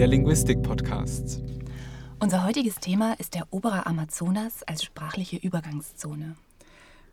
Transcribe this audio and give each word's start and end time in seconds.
der 0.00 0.06
Linguistik-Podcast. 0.06 1.42
Unser 2.20 2.44
heutiges 2.46 2.76
Thema 2.76 3.12
ist 3.18 3.34
der 3.34 3.46
obere 3.50 3.84
Amazonas 3.84 4.62
als 4.62 4.82
sprachliche 4.82 5.36
Übergangszone. 5.36 6.36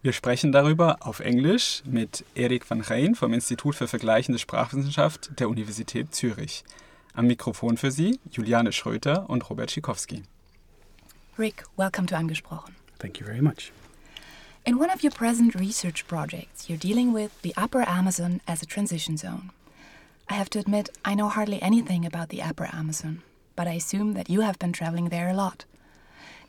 Wir 0.01 0.13
sprechen 0.13 0.53
darüber 0.53 0.99
auf 1.01 1.19
Englisch 1.19 1.83
mit 1.83 2.23
Erik 2.33 2.69
van 2.69 2.79
Rijn 2.79 3.13
vom 3.15 3.33
Institut 3.33 3.75
für 3.75 3.89
Vergleichende 3.89 4.39
Sprachwissenschaft 4.39 5.37
der 5.37 5.49
Universität 5.49 6.15
Zürich. 6.15 6.63
Am 7.13 7.27
Mikrofon 7.27 7.75
für 7.75 7.91
Sie 7.91 8.21
Juliane 8.31 8.71
Schröter 8.71 9.29
und 9.29 9.49
Robert 9.49 9.69
Schikowski. 9.69 10.23
Rick, 11.37 11.65
welcome 11.75 12.07
to 12.07 12.15
Angesprochen. 12.15 12.73
Thank 12.99 13.19
you 13.19 13.25
very 13.25 13.41
much. 13.41 13.73
In 14.63 14.79
one 14.79 14.93
of 14.95 15.03
your 15.03 15.11
present 15.11 15.55
research 15.55 16.07
projects, 16.07 16.69
you're 16.69 16.79
dealing 16.79 17.13
with 17.13 17.31
the 17.43 17.53
Upper 17.61 17.85
Amazon 17.85 18.39
as 18.45 18.63
a 18.63 18.65
transition 18.65 19.17
zone. 19.17 19.51
I 20.29 20.33
have 20.33 20.49
to 20.51 20.59
admit, 20.59 20.89
I 21.05 21.15
know 21.15 21.29
hardly 21.29 21.61
anything 21.61 22.05
about 22.05 22.29
the 22.29 22.41
Upper 22.41 22.69
Amazon, 22.73 23.23
but 23.55 23.67
I 23.67 23.73
assume 23.73 24.13
that 24.13 24.29
you 24.29 24.41
have 24.41 24.59
been 24.59 24.73
traveling 24.73 25.09
there 25.09 25.29
a 25.29 25.33
lot. 25.33 25.65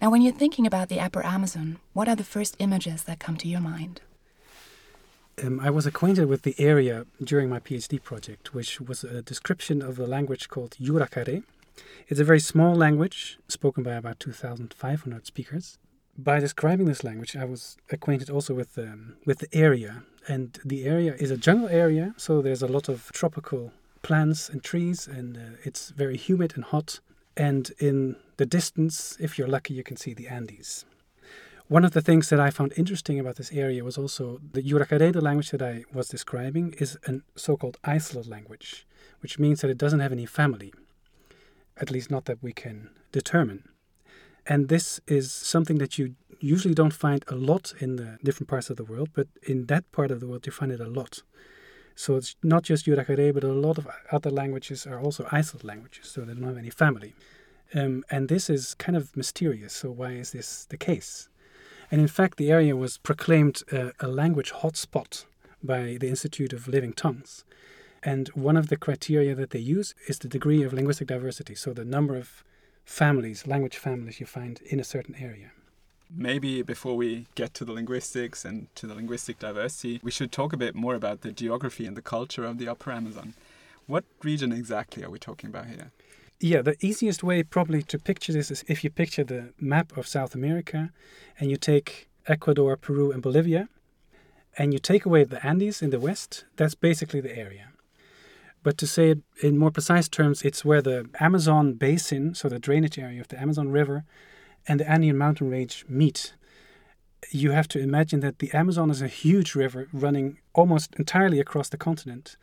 Now, 0.03 0.11
when 0.11 0.20
you're 0.20 0.33
thinking 0.33 0.66
about 0.66 0.89
the 0.89 1.01
Upper 1.01 1.25
Amazon, 1.25 1.79
what 1.93 2.09
are 2.09 2.17
the 2.17 2.25
first 2.25 2.56
images 2.59 3.05
that 3.05 3.20
come 3.20 3.37
to 3.37 3.48
your 3.48 3.61
mind? 3.61 4.01
Um, 5.43 5.61
I 5.61 5.70
was 5.70 5.87
acquainted 5.87 6.27
with 6.27 6.43
the 6.43 6.56
area 6.59 7.06
during 7.23 7.48
my 7.48 7.61
PhD 7.61 8.03
project, 8.03 8.53
which 8.53 8.80
was 8.80 9.05
a 9.05 9.23
description 9.23 9.81
of 9.81 10.01
a 10.01 10.06
language 10.06 10.48
called 10.48 10.77
Yuracare. 10.81 11.45
It's 12.09 12.19
a 12.19 12.25
very 12.25 12.41
small 12.41 12.75
language 12.75 13.39
spoken 13.47 13.84
by 13.84 13.92
about 13.95 14.19
2,500 14.19 15.27
speakers. 15.27 15.79
By 16.21 16.41
describing 16.41 16.87
this 16.87 17.05
language, 17.05 17.37
I 17.37 17.45
was 17.45 17.77
acquainted 17.93 18.29
also 18.29 18.53
with 18.53 18.77
um, 18.77 19.15
with 19.25 19.39
the 19.39 19.49
area, 19.53 20.03
and 20.27 20.59
the 20.65 20.85
area 20.85 21.15
is 21.15 21.31
a 21.31 21.37
jungle 21.37 21.69
area, 21.69 22.13
so 22.17 22.43
there's 22.43 22.61
a 22.61 22.67
lot 22.67 22.89
of 22.89 23.13
tropical 23.13 23.71
plants 24.03 24.49
and 24.49 24.61
trees, 24.61 25.07
and 25.07 25.37
uh, 25.37 25.41
it's 25.62 25.91
very 25.91 26.17
humid 26.17 26.55
and 26.57 26.65
hot. 26.65 26.99
And 27.37 27.70
in 27.79 28.17
the 28.37 28.47
distance, 28.47 29.17
if 29.20 29.39
you're 29.39 29.47
lucky, 29.47 29.75
you 29.75 29.84
can 29.84 29.97
see 29.97 30.12
the 30.12 30.27
Andes. 30.27 30.84
One 31.69 31.84
of 31.84 31.92
the 31.92 32.03
things 32.03 32.31
that 32.31 32.41
I 32.41 32.51
found 32.51 32.73
interesting 32.77 33.20
about 33.20 33.37
this 33.37 33.53
area 33.53 33.85
was 33.85 33.97
also 33.97 34.41
the 34.53 34.62
Yuracaredo 34.62 35.23
language 35.23 35.51
that 35.51 35.62
I 35.62 35.85
was 35.92 36.09
describing 36.09 36.75
is 36.79 36.98
a 37.07 37.20
so-called 37.37 37.77
isolate 37.85 38.27
language, 38.27 38.89
which 39.20 39.39
means 39.39 39.61
that 39.61 39.70
it 39.70 39.79
doesn't 39.79 40.01
have 40.01 40.11
any 40.12 40.27
family, 40.27 40.73
at 41.77 41.92
least 41.92 42.11
not 42.11 42.25
that 42.25 42.42
we 42.42 42.53
can 42.53 42.91
determine. 43.12 43.62
And 44.49 44.69
this 44.69 45.01
is 45.07 45.31
something 45.31 45.79
that 45.79 45.99
you 45.99 46.15
usually 46.41 46.75
don't 46.75 46.95
find 46.95 47.23
a 47.29 47.35
lot 47.35 47.75
in 47.81 47.97
the 47.97 48.19
different 48.25 48.49
parts 48.49 48.71
of 48.71 48.77
the 48.77 48.85
world, 48.85 49.11
but 49.13 49.29
in 49.43 49.67
that 49.67 49.91
part 49.93 50.11
of 50.11 50.21
the 50.21 50.27
world 50.27 50.47
you 50.47 50.53
find 50.53 50.73
it 50.73 50.81
a 50.81 50.89
lot. 50.89 51.23
So 51.95 52.17
it's 52.17 52.37
not 52.43 52.63
just 52.63 52.87
Yuracare, 52.87 53.35
but 53.35 53.45
a 53.45 53.53
lot 53.53 53.77
of 53.77 53.89
other 54.11 54.31
languages 54.31 54.87
are 54.87 55.01
also 55.01 55.27
isolated 55.31 55.67
languages, 55.67 56.07
so 56.07 56.23
they 56.23 56.33
don't 56.33 56.45
have 56.45 56.57
any 56.57 56.71
family. 56.71 57.15
Um, 57.75 58.05
and 58.11 58.29
this 58.29 58.49
is 58.49 58.75
kind 58.75 58.97
of 58.97 59.15
mysterious. 59.17 59.75
So 59.75 59.91
why 59.91 60.13
is 60.13 60.31
this 60.31 60.65
the 60.67 60.79
case? 60.79 61.29
And 61.91 62.01
in 62.01 62.09
fact, 62.09 62.39
the 62.39 62.51
area 62.51 62.77
was 62.77 62.99
proclaimed 62.99 63.63
a 63.73 64.09
language 64.09 64.53
hotspot 64.53 65.25
by 65.63 65.97
the 66.01 66.09
Institute 66.09 66.53
of 66.53 66.69
Living 66.69 66.93
Tongues. 66.93 67.45
And 68.03 68.29
one 68.29 68.57
of 68.57 68.69
the 68.69 68.77
criteria 68.77 69.35
that 69.35 69.51
they 69.51 69.59
use 69.59 69.95
is 70.07 70.19
the 70.19 70.29
degree 70.29 70.63
of 70.63 70.73
linguistic 70.73 71.09
diversity, 71.09 71.55
so 71.55 71.73
the 71.73 71.85
number 71.85 72.15
of 72.17 72.45
families, 72.89 73.47
language 73.47 73.77
families 73.77 74.19
you 74.19 74.27
find 74.27 74.61
in 74.62 74.81
a 74.81 74.84
certain 74.84 75.14
area. 75.17 75.53
Maybe 76.11 76.62
before 76.62 76.97
we 76.97 77.27
get 77.34 77.53
to 77.55 77.64
the 77.67 77.72
linguistics 77.72 78.47
and 78.47 78.75
to 78.77 78.86
the 78.86 78.95
linguistic 78.95 79.39
diversity, 79.39 80.00
we 80.03 80.11
should 80.11 80.33
talk 80.33 80.55
a 80.55 80.56
bit 80.56 80.75
more 80.75 80.95
about 80.95 81.20
the 81.20 81.30
geography 81.30 81.84
and 81.84 81.97
the 81.97 82.03
culture 82.03 82.45
of 82.45 82.56
the 82.56 82.67
Upper 82.67 82.91
Amazon. 82.91 83.34
What 83.86 84.05
region 84.22 84.53
exactly 84.53 85.05
are 85.05 85.11
we 85.11 85.19
talking 85.19 85.50
about 85.50 85.67
here? 85.67 85.91
Yeah, 86.41 86.62
the 86.62 86.77
easiest 86.80 87.22
way 87.22 87.42
probably 87.42 87.83
to 87.83 87.98
picture 87.98 88.33
this 88.33 88.50
is 88.50 88.64
if 88.69 88.83
you 88.83 88.91
picture 88.91 89.25
the 89.25 89.52
map 89.61 89.97
of 89.98 90.06
South 90.06 90.34
America 90.34 90.91
and 91.39 91.50
you 91.50 91.58
take 91.58 92.08
Ecuador, 92.27 92.77
Peru, 92.77 93.13
and 93.13 93.23
Bolivia, 93.23 93.68
and 94.57 94.73
you 94.73 94.79
take 94.79 95.05
away 95.05 95.24
the 95.24 95.45
Andes 95.46 95.83
in 95.83 95.90
the 95.90 96.01
west, 96.01 96.45
that's 96.57 96.74
basically 96.74 97.20
the 97.20 97.36
area. 97.36 97.68
But 98.63 98.77
to 98.79 98.86
say 98.86 99.11
it 99.11 99.19
in 99.42 99.58
more 99.58 99.70
precise 99.70 100.08
terms, 100.08 100.42
it's 100.42 100.64
where 100.64 100.83
the 100.83 101.08
Amazon 101.20 101.74
basin, 101.74 102.35
so 102.35 102.48
the 102.48 102.58
drainage 102.58 102.98
area 102.98 103.20
of 103.20 103.29
the 103.29 103.41
Amazon 103.41 103.70
River, 103.70 104.05
and 104.67 104.80
the 104.80 104.91
Andean 104.91 105.17
mountain 105.17 105.51
range 105.51 105.85
meet. 105.89 106.35
You 107.30 107.52
have 107.52 107.69
to 107.69 107.80
imagine 107.80 108.20
that 108.20 108.39
the 108.39 108.52
Amazon 108.52 108.91
is 108.91 109.02
a 109.02 109.08
huge 109.08 109.55
river 109.55 109.89
running 109.92 110.39
almost 110.55 110.95
entirely 110.96 111.41
across 111.41 111.69
the 111.69 111.77
continent. 111.77 112.36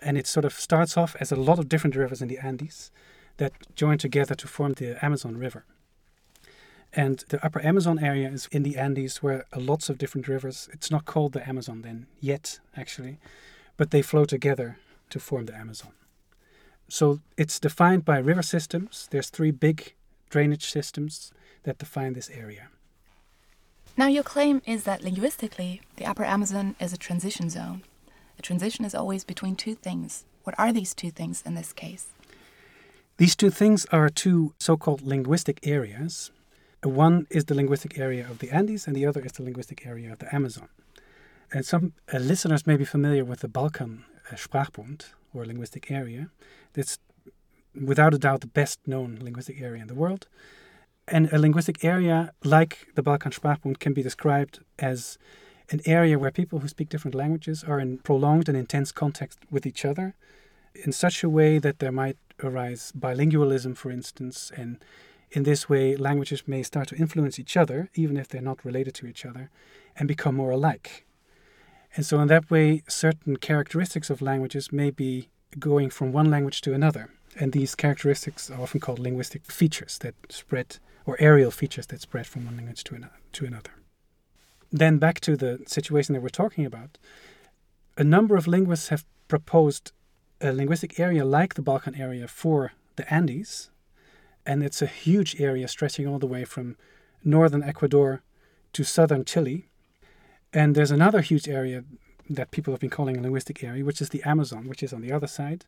And 0.00 0.18
it 0.18 0.26
sort 0.26 0.44
of 0.44 0.52
starts 0.52 0.96
off 0.96 1.16
as 1.20 1.32
a 1.32 1.36
lot 1.36 1.58
of 1.58 1.68
different 1.68 1.96
rivers 1.96 2.22
in 2.22 2.28
the 2.28 2.38
Andes 2.38 2.90
that 3.36 3.52
join 3.74 3.98
together 3.98 4.34
to 4.34 4.48
form 4.48 4.74
the 4.74 5.02
Amazon 5.04 5.36
River. 5.36 5.64
And 6.92 7.24
the 7.28 7.44
upper 7.44 7.64
Amazon 7.64 7.98
area 7.98 8.28
is 8.28 8.48
in 8.52 8.62
the 8.62 8.76
Andes 8.76 9.22
where 9.22 9.46
lots 9.56 9.88
of 9.88 9.96
different 9.96 10.28
rivers, 10.28 10.68
it's 10.72 10.90
not 10.90 11.06
called 11.06 11.32
the 11.32 11.48
Amazon 11.48 11.82
then 11.82 12.06
yet, 12.20 12.60
actually, 12.76 13.18
but 13.76 13.90
they 13.90 14.02
flow 14.02 14.24
together 14.24 14.76
to 15.12 15.20
form 15.20 15.46
the 15.46 15.54
Amazon. 15.54 15.92
So 16.88 17.20
it's 17.38 17.58
defined 17.58 18.04
by 18.04 18.18
river 18.18 18.42
systems. 18.42 19.08
There's 19.10 19.30
three 19.30 19.50
big 19.50 19.94
drainage 20.28 20.66
systems 20.70 21.32
that 21.62 21.78
define 21.78 22.12
this 22.12 22.30
area. 22.30 22.68
Now, 23.96 24.06
your 24.06 24.22
claim 24.22 24.62
is 24.66 24.84
that 24.84 25.02
linguistically, 25.02 25.82
the 25.96 26.06
Upper 26.06 26.24
Amazon 26.24 26.76
is 26.80 26.92
a 26.92 26.96
transition 26.96 27.50
zone. 27.50 27.82
A 28.38 28.42
transition 28.42 28.84
is 28.84 28.94
always 28.94 29.24
between 29.24 29.54
two 29.54 29.74
things. 29.74 30.24
What 30.44 30.58
are 30.58 30.72
these 30.72 30.94
two 30.94 31.10
things 31.10 31.42
in 31.46 31.54
this 31.54 31.72
case? 31.72 32.06
These 33.18 33.36
two 33.36 33.50
things 33.50 33.86
are 33.92 34.08
two 34.08 34.54
so 34.58 34.76
called 34.76 35.02
linguistic 35.02 35.66
areas. 35.66 36.30
One 36.82 37.26
is 37.30 37.44
the 37.44 37.54
linguistic 37.54 37.98
area 37.98 38.26
of 38.28 38.38
the 38.38 38.50
Andes, 38.50 38.86
and 38.86 38.96
the 38.96 39.06
other 39.06 39.20
is 39.20 39.32
the 39.32 39.44
linguistic 39.44 39.86
area 39.86 40.10
of 40.12 40.18
the 40.18 40.34
Amazon. 40.34 40.68
And 41.52 41.64
some 41.66 41.92
uh, 42.12 42.18
listeners 42.18 42.66
may 42.66 42.76
be 42.76 42.84
familiar 42.84 43.24
with 43.24 43.40
the 43.40 43.48
Balkan 43.48 44.04
Eh, 44.32 44.36
Sprachbund, 44.36 45.12
or 45.34 45.44
linguistic 45.44 45.90
area. 45.90 46.30
That's 46.72 46.98
without 47.74 48.14
a 48.14 48.18
doubt 48.18 48.40
the 48.40 48.46
best 48.46 48.80
known 48.86 49.18
linguistic 49.20 49.60
area 49.60 49.82
in 49.82 49.88
the 49.88 49.94
world. 49.94 50.26
And 51.08 51.32
a 51.32 51.38
linguistic 51.38 51.84
area 51.84 52.32
like 52.44 52.88
the 52.94 53.02
Balkan 53.02 53.32
Sprachbund 53.32 53.78
can 53.78 53.92
be 53.92 54.02
described 54.02 54.60
as 54.78 55.18
an 55.70 55.80
area 55.86 56.18
where 56.18 56.30
people 56.30 56.60
who 56.60 56.68
speak 56.68 56.88
different 56.88 57.14
languages 57.14 57.64
are 57.64 57.80
in 57.80 57.98
prolonged 57.98 58.48
and 58.48 58.56
intense 58.56 58.92
contact 58.92 59.38
with 59.50 59.66
each 59.66 59.84
other 59.84 60.14
in 60.74 60.92
such 60.92 61.22
a 61.22 61.28
way 61.28 61.58
that 61.58 61.78
there 61.78 61.92
might 61.92 62.16
arise 62.42 62.92
bilingualism, 62.96 63.76
for 63.76 63.90
instance, 63.90 64.50
and 64.56 64.82
in 65.30 65.44
this 65.44 65.68
way, 65.68 65.96
languages 65.96 66.42
may 66.46 66.62
start 66.62 66.88
to 66.88 66.96
influence 66.96 67.38
each 67.38 67.56
other, 67.56 67.88
even 67.94 68.18
if 68.18 68.28
they're 68.28 68.42
not 68.42 68.64
related 68.64 68.94
to 68.96 69.06
each 69.06 69.24
other, 69.24 69.50
and 69.96 70.06
become 70.06 70.34
more 70.34 70.50
alike. 70.50 71.06
And 71.94 72.06
so, 72.06 72.20
in 72.20 72.28
that 72.28 72.50
way, 72.50 72.82
certain 72.88 73.36
characteristics 73.36 74.08
of 74.08 74.22
languages 74.22 74.72
may 74.72 74.90
be 74.90 75.28
going 75.58 75.90
from 75.90 76.12
one 76.12 76.30
language 76.30 76.60
to 76.62 76.72
another. 76.72 77.10
And 77.38 77.52
these 77.52 77.74
characteristics 77.74 78.50
are 78.50 78.60
often 78.60 78.80
called 78.80 78.98
linguistic 78.98 79.50
features 79.50 79.98
that 79.98 80.14
spread, 80.28 80.78
or 81.06 81.16
areal 81.18 81.52
features 81.52 81.86
that 81.86 82.00
spread 82.00 82.26
from 82.26 82.46
one 82.46 82.56
language 82.56 82.84
to, 82.84 82.94
another, 82.94 83.18
to 83.32 83.46
another. 83.46 83.70
Then, 84.70 84.98
back 84.98 85.20
to 85.20 85.36
the 85.36 85.60
situation 85.66 86.14
that 86.14 86.22
we're 86.22 86.30
talking 86.30 86.64
about, 86.64 86.98
a 87.98 88.04
number 88.04 88.36
of 88.36 88.46
linguists 88.46 88.88
have 88.88 89.04
proposed 89.28 89.92
a 90.40 90.52
linguistic 90.52 90.98
area 90.98 91.24
like 91.24 91.54
the 91.54 91.62
Balkan 91.62 91.94
area 91.94 92.26
for 92.26 92.72
the 92.96 93.12
Andes. 93.12 93.70
And 94.44 94.62
it's 94.62 94.82
a 94.82 94.86
huge 94.86 95.40
area 95.40 95.68
stretching 95.68 96.06
all 96.06 96.18
the 96.18 96.26
way 96.26 96.44
from 96.44 96.76
northern 97.22 97.62
Ecuador 97.62 98.22
to 98.72 98.82
southern 98.82 99.24
Chile. 99.24 99.68
And 100.52 100.74
there's 100.74 100.90
another 100.90 101.20
huge 101.20 101.48
area 101.48 101.84
that 102.28 102.50
people 102.50 102.72
have 102.72 102.80
been 102.80 102.90
calling 102.90 103.16
a 103.16 103.20
linguistic 103.20 103.64
area, 103.64 103.84
which 103.84 104.00
is 104.00 104.10
the 104.10 104.22
Amazon, 104.22 104.68
which 104.68 104.82
is 104.82 104.92
on 104.92 105.00
the 105.00 105.12
other 105.12 105.26
side. 105.26 105.64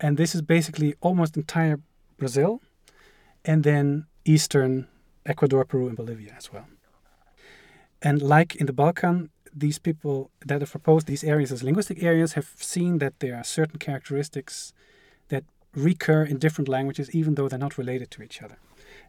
And 0.00 0.16
this 0.16 0.34
is 0.34 0.42
basically 0.42 0.94
almost 1.00 1.36
entire 1.36 1.80
Brazil 2.16 2.60
and 3.44 3.64
then 3.64 4.06
eastern 4.24 4.88
Ecuador, 5.26 5.64
Peru, 5.64 5.88
and 5.88 5.96
Bolivia 5.96 6.34
as 6.36 6.52
well. 6.52 6.66
And 8.00 8.20
like 8.22 8.56
in 8.56 8.66
the 8.66 8.72
Balkan, 8.72 9.30
these 9.54 9.78
people 9.78 10.30
that 10.46 10.60
have 10.60 10.70
proposed 10.70 11.06
these 11.06 11.22
areas 11.22 11.52
as 11.52 11.62
linguistic 11.62 12.02
areas 12.02 12.32
have 12.32 12.48
seen 12.56 12.98
that 12.98 13.20
there 13.20 13.36
are 13.36 13.44
certain 13.44 13.78
characteristics 13.78 14.72
that 15.28 15.44
recur 15.74 16.24
in 16.24 16.38
different 16.38 16.68
languages, 16.68 17.14
even 17.14 17.34
though 17.34 17.48
they're 17.48 17.58
not 17.58 17.78
related 17.78 18.10
to 18.12 18.22
each 18.22 18.42
other. 18.42 18.56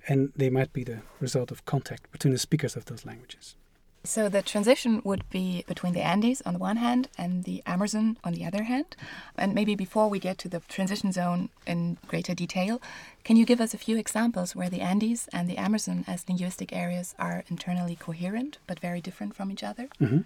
And 0.07 0.31
they 0.35 0.49
might 0.49 0.73
be 0.73 0.83
the 0.83 1.01
result 1.19 1.49
of 1.51 1.65
contact 1.65 2.11
between 2.11 2.33
the 2.33 2.39
speakers 2.39 2.75
of 2.75 2.85
those 2.85 3.05
languages. 3.05 3.55
So 4.05 4.27
the 4.29 4.41
transition 4.41 5.01
would 5.05 5.23
be 5.29 5.63
between 5.67 5.93
the 5.93 6.01
Andes 6.01 6.41
on 6.45 6.53
the 6.53 6.59
one 6.59 6.77
hand 6.77 7.07
and 7.17 7.45
the 7.45 7.63
Amazon 7.65 8.17
on 8.23 8.33
the 8.33 8.45
other 8.45 8.63
hand. 8.63 8.95
And 9.37 9.55
maybe 9.55 9.75
before 9.75 10.09
we 10.09 10.19
get 10.19 10.37
to 10.39 10.49
the 10.49 10.59
transition 10.67 11.11
zone 11.11 11.49
in 11.65 11.97
greater 12.07 12.33
detail, 12.33 12.81
can 13.23 13.37
you 13.37 13.45
give 13.45 13.61
us 13.61 13.73
a 13.73 13.77
few 13.77 13.97
examples 13.97 14.55
where 14.55 14.69
the 14.69 14.81
Andes 14.81 15.29
and 15.31 15.49
the 15.49 15.57
Amazon 15.57 16.03
as 16.05 16.27
linguistic 16.27 16.73
areas 16.73 17.15
are 17.17 17.45
internally 17.49 17.95
coherent 17.95 18.57
but 18.67 18.79
very 18.79 19.01
different 19.01 19.35
from 19.35 19.49
each 19.51 19.63
other? 19.63 19.87
Mm 19.99 20.07
-hmm. 20.09 20.23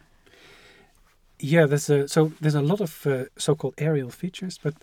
Yeah, 1.39 1.67
there's 1.67 1.89
a, 1.89 2.07
so 2.07 2.31
there's 2.41 2.55
a 2.55 2.67
lot 2.71 2.81
of 2.81 3.05
uh, 3.05 3.13
so-called 3.35 3.75
areal 3.77 4.11
features, 4.11 4.59
but 4.59 4.73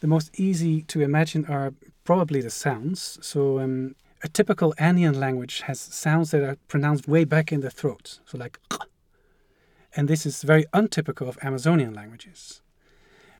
The 0.00 0.06
most 0.06 0.38
easy 0.38 0.82
to 0.82 1.00
imagine 1.00 1.46
are 1.46 1.72
probably 2.04 2.40
the 2.40 2.50
sounds. 2.50 3.18
So 3.22 3.60
um, 3.60 3.94
a 4.22 4.28
typical 4.28 4.74
Andean 4.78 5.18
language 5.18 5.62
has 5.62 5.80
sounds 5.80 6.30
that 6.30 6.42
are 6.42 6.56
pronounced 6.68 7.08
way 7.08 7.24
back 7.24 7.52
in 7.52 7.60
the 7.60 7.70
throat, 7.70 8.20
so 8.24 8.38
like. 8.38 8.58
And 9.94 10.08
this 10.08 10.26
is 10.26 10.42
very 10.42 10.66
untypical 10.74 11.26
of 11.28 11.38
Amazonian 11.42 11.94
languages. 11.94 12.60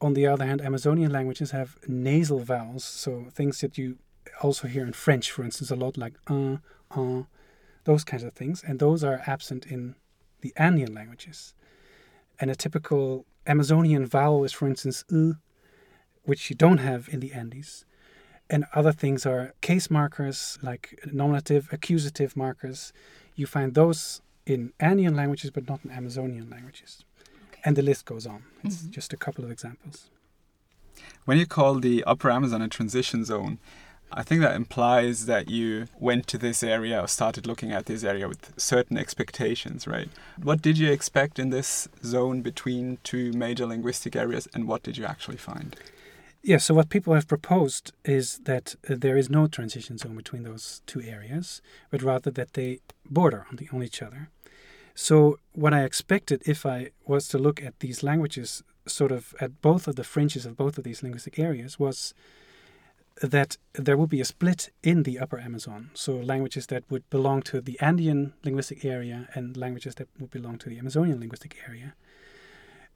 On 0.00 0.14
the 0.14 0.26
other 0.26 0.46
hand, 0.46 0.62
Amazonian 0.62 1.12
languages 1.12 1.50
have 1.50 1.76
nasal 1.87 2.40
vowels, 2.40 2.84
so 2.84 3.26
things 3.31 3.61
that 3.61 3.76
you 3.76 3.99
also 4.43 4.69
hear 4.69 4.87
in 4.87 4.93
French, 4.93 5.31
for 5.31 5.43
instance, 5.44 5.70
a 5.70 5.76
lot 5.76 5.96
like 5.96 6.14
un, 6.26 6.61
un, 6.90 7.26
those 7.84 8.05
kinds 8.05 8.25
of 8.25 8.32
things, 8.32 8.62
and 8.67 8.78
those 8.78 9.05
are 9.05 9.23
absent 9.26 9.67
in 9.67 9.96
the 10.40 10.52
Andean 10.56 10.94
languages. 10.94 11.55
And 12.38 12.50
a 12.50 12.55
typical 12.55 13.26
Amazonian 13.46 14.06
vowel 14.06 14.44
is, 14.44 14.52
for 14.52 14.67
instance, 14.67 15.05
u, 15.11 15.37
which 16.25 16.50
you 16.50 16.56
don't 16.56 16.78
have 16.78 17.08
in 17.11 17.20
the 17.20 17.32
Andes. 17.32 17.84
And 18.49 18.65
other 18.75 18.93
things 18.93 19.27
are 19.27 19.55
case 19.61 19.91
markers 19.91 20.59
like 20.63 21.01
nominative, 21.13 21.69
accusative 21.73 22.37
markers. 22.37 22.93
You 23.35 23.47
find 23.47 23.75
those 23.75 24.23
in 24.47 24.73
Andean 24.79 25.17
languages, 25.17 25.51
but 25.51 25.69
not 25.69 25.81
in 25.85 25.91
Amazonian 25.91 26.49
languages. 26.49 27.05
Okay. 27.49 27.61
And 27.65 27.77
the 27.77 27.83
list 27.83 28.05
goes 28.05 28.27
on. 28.27 28.45
It's 28.63 28.77
mm-hmm. 28.77 28.91
just 28.91 29.13
a 29.13 29.17
couple 29.17 29.45
of 29.45 29.51
examples. 29.51 30.11
When 31.25 31.39
you 31.39 31.47
call 31.47 31.81
the 31.81 32.05
Upper 32.05 32.31
Amazon 32.31 32.63
a 32.63 32.69
transition 32.69 33.25
zone, 33.25 33.59
I 34.13 34.23
think 34.23 34.41
that 34.41 34.55
implies 34.55 35.27
that 35.27 35.51
you 35.51 35.87
went 35.99 36.29
to 36.29 36.39
this 36.39 36.63
area 36.63 37.01
or 37.01 37.09
started 37.09 37.47
looking 37.47 37.73
at 37.73 37.87
this 37.87 38.05
area 38.05 38.29
with 38.29 38.53
certain 38.57 38.97
expectations, 38.97 39.87
right? 39.87 40.09
What 40.41 40.63
did 40.63 40.79
you 40.79 40.93
expect 40.93 41.41
in 41.41 41.51
this 41.51 41.89
zone 42.05 42.41
between 42.41 42.99
two 43.03 43.33
major 43.33 43.67
linguistic 43.67 44.15
areas 44.15 44.47
and 44.55 44.69
what 44.69 44.85
did 44.85 44.97
you 44.97 45.05
actually 45.05 45.39
find? 45.39 45.77
Yeah, 46.47 46.59
so 46.59 46.75
what 46.75 46.91
people 46.91 47.13
have 47.15 47.27
proposed 47.27 47.93
is 48.05 48.39
that 48.45 48.77
uh, 48.89 48.95
there 48.97 49.17
is 49.17 49.29
no 49.29 49.49
transition 49.49 49.99
zone 49.99 50.15
between 50.15 50.45
those 50.45 50.81
two 50.87 51.03
areas, 51.03 51.61
but 51.91 52.03
rather 52.03 52.31
that 52.31 52.53
they 52.53 52.79
border 53.11 53.47
on, 53.51 53.57
the, 53.57 53.69
on 53.73 53.83
each 53.83 54.01
other. 54.01 54.31
So, 54.95 55.41
what 55.55 55.75
I 55.75 55.83
expected 55.83 56.45
if 56.47 56.65
I 56.65 56.93
was 57.05 57.27
to 57.29 57.39
look 57.39 57.61
at 57.61 57.81
these 57.81 58.05
languages, 58.05 58.63
sort 58.87 59.11
of 59.11 59.35
at 59.41 59.61
both 59.61 59.89
of 59.89 59.97
the 59.97 60.05
fringes 60.05 60.47
of 60.47 60.57
both 60.57 60.79
of 60.79 60.85
these 60.85 61.03
linguistic 61.03 61.37
areas, 61.37 61.81
was 61.81 62.15
that 63.21 63.57
there 63.73 63.97
would 63.97 64.11
be 64.11 64.21
a 64.21 64.25
split 64.25 64.71
in 64.85 65.03
the 65.03 65.19
upper 65.19 65.41
Amazon. 65.41 65.91
So 65.95 66.15
languages 66.15 66.69
that 66.69 66.85
would 66.89 67.11
belong 67.11 67.43
to 67.43 67.61
the 67.61 67.77
Andean 67.81 68.35
linguistic 68.45 68.85
area 68.85 69.29
and 69.35 69.57
languages 69.57 69.97
that 69.97 70.09
would 70.21 70.31
belong 70.31 70.59
to 70.59 70.69
the 70.69 70.79
Amazonian 70.79 71.19
linguistic 71.19 71.57
area. 71.67 71.95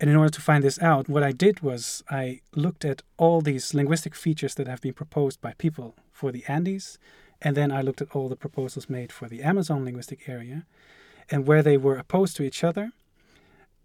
And 0.00 0.08
in 0.08 0.16
order 0.16 0.30
to 0.30 0.40
find 0.40 0.64
this 0.64 0.80
out, 0.80 1.10
what 1.10 1.22
I 1.22 1.30
did 1.30 1.60
was 1.60 2.02
I 2.08 2.40
looked 2.56 2.86
at 2.86 3.02
all 3.18 3.42
these 3.42 3.74
linguistic 3.74 4.14
features 4.14 4.54
that 4.54 4.66
have 4.66 4.80
been 4.80 4.94
proposed 4.94 5.42
by 5.42 5.52
people 5.58 5.94
for 6.10 6.32
the 6.32 6.42
Andes, 6.48 6.98
and 7.42 7.54
then 7.54 7.70
I 7.70 7.82
looked 7.82 8.00
at 8.00 8.10
all 8.12 8.30
the 8.30 8.36
proposals 8.36 8.88
made 8.88 9.12
for 9.12 9.28
the 9.28 9.42
Amazon 9.42 9.84
linguistic 9.84 10.26
area, 10.26 10.64
and 11.30 11.46
where 11.46 11.62
they 11.62 11.76
were 11.76 11.96
opposed 11.96 12.34
to 12.36 12.42
each 12.42 12.64
other. 12.64 12.92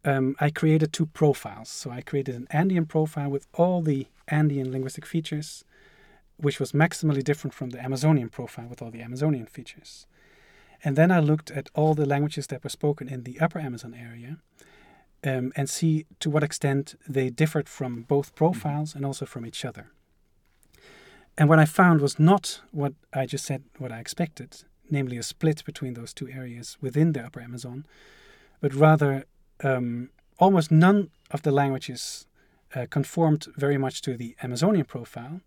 Um, 0.06 0.38
I 0.40 0.52
created 0.52 0.94
two 0.94 1.08
profiles. 1.08 1.68
So 1.68 1.92
I 1.92 2.02
created 2.02 2.36
an 2.36 2.48
Andean 2.50 2.86
profile 2.86 3.30
with 3.30 3.48
all 3.54 3.82
the 3.82 4.08
Andean 4.30 4.72
linguistic 4.72 5.06
features, 5.06 5.66
which 6.38 6.60
was 6.60 6.72
maximally 6.72 7.24
different 7.24 7.54
from 7.54 7.72
the 7.72 7.84
Amazonian 7.84 8.30
profile 8.30 8.68
with 8.68 8.82
all 8.82 8.92
the 8.92 9.02
Amazonian 9.02 9.48
features. 9.48 10.08
And 10.84 10.96
then 10.96 11.12
I 11.12 11.20
looked 11.20 11.52
at 11.52 11.70
all 11.74 11.94
the 11.94 12.06
languages 12.06 12.48
that 12.48 12.64
were 12.64 12.70
spoken 12.70 13.10
in 13.10 13.24
the 13.24 13.40
upper 13.40 13.60
Amazon 13.60 13.94
area 13.94 14.38
um, 15.24 15.52
and 15.56 15.70
see 15.70 16.06
to 16.20 16.30
what 16.30 16.44
extent 16.44 16.96
they 17.08 17.30
differed 17.30 17.68
from 17.68 18.04
both 18.04 18.36
profiles 18.36 18.96
and 18.96 19.06
also 19.06 19.26
from 19.26 19.46
each 19.46 19.66
other. 19.66 19.92
And 21.38 21.50
what 21.50 21.60
I 21.60 21.66
found 21.66 22.02
was 22.02 22.20
not 22.20 22.62
what 22.72 22.94
I 23.14 23.26
just 23.26 23.46
said, 23.46 23.64
what 23.78 23.92
I 23.92 24.00
expected, 24.00 24.64
namely 24.90 25.18
a 25.18 25.24
split 25.24 25.66
between 25.66 25.94
those 25.94 26.14
two 26.14 26.30
areas 26.30 26.78
within 26.82 27.12
the 27.12 27.26
upper 27.26 27.42
Amazon, 27.42 27.86
but 28.62 28.74
rather 28.74 29.26
um, 29.64 30.10
almost 30.40 30.72
none 30.72 31.10
of 31.32 31.42
the 31.42 31.52
languages 31.52 32.26
uh, 32.74 32.86
conformed 32.90 33.48
very 33.58 33.78
much 33.78 34.02
to 34.02 34.16
the 34.16 34.36
Amazonian 34.44 34.86
profile, 34.86 35.42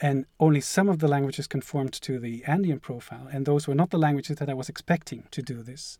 and 0.00 0.26
only 0.40 0.60
some 0.60 0.88
of 0.88 0.98
the 0.98 1.08
languages 1.08 1.46
conformed 1.46 1.92
to 1.92 2.18
the 2.18 2.44
Andean 2.44 2.80
profile, 2.80 3.28
and 3.32 3.46
those 3.46 3.68
were 3.68 3.74
not 3.74 3.90
the 3.90 3.98
languages 3.98 4.36
that 4.36 4.48
I 4.48 4.54
was 4.54 4.68
expecting 4.68 5.24
to 5.30 5.42
do 5.42 5.62
this. 5.62 5.98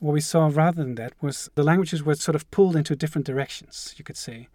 What 0.00 0.12
we 0.12 0.20
saw 0.20 0.50
rather 0.52 0.82
than 0.82 0.94
that 0.94 1.12
was 1.20 1.50
the 1.54 1.62
languages 1.64 2.02
were 2.02 2.14
sort 2.14 2.36
of 2.36 2.50
pulled 2.50 2.76
into 2.76 2.94
different 2.94 3.26
directions, 3.26 3.94
you 3.96 4.04
could 4.04 4.16
say. 4.16 4.48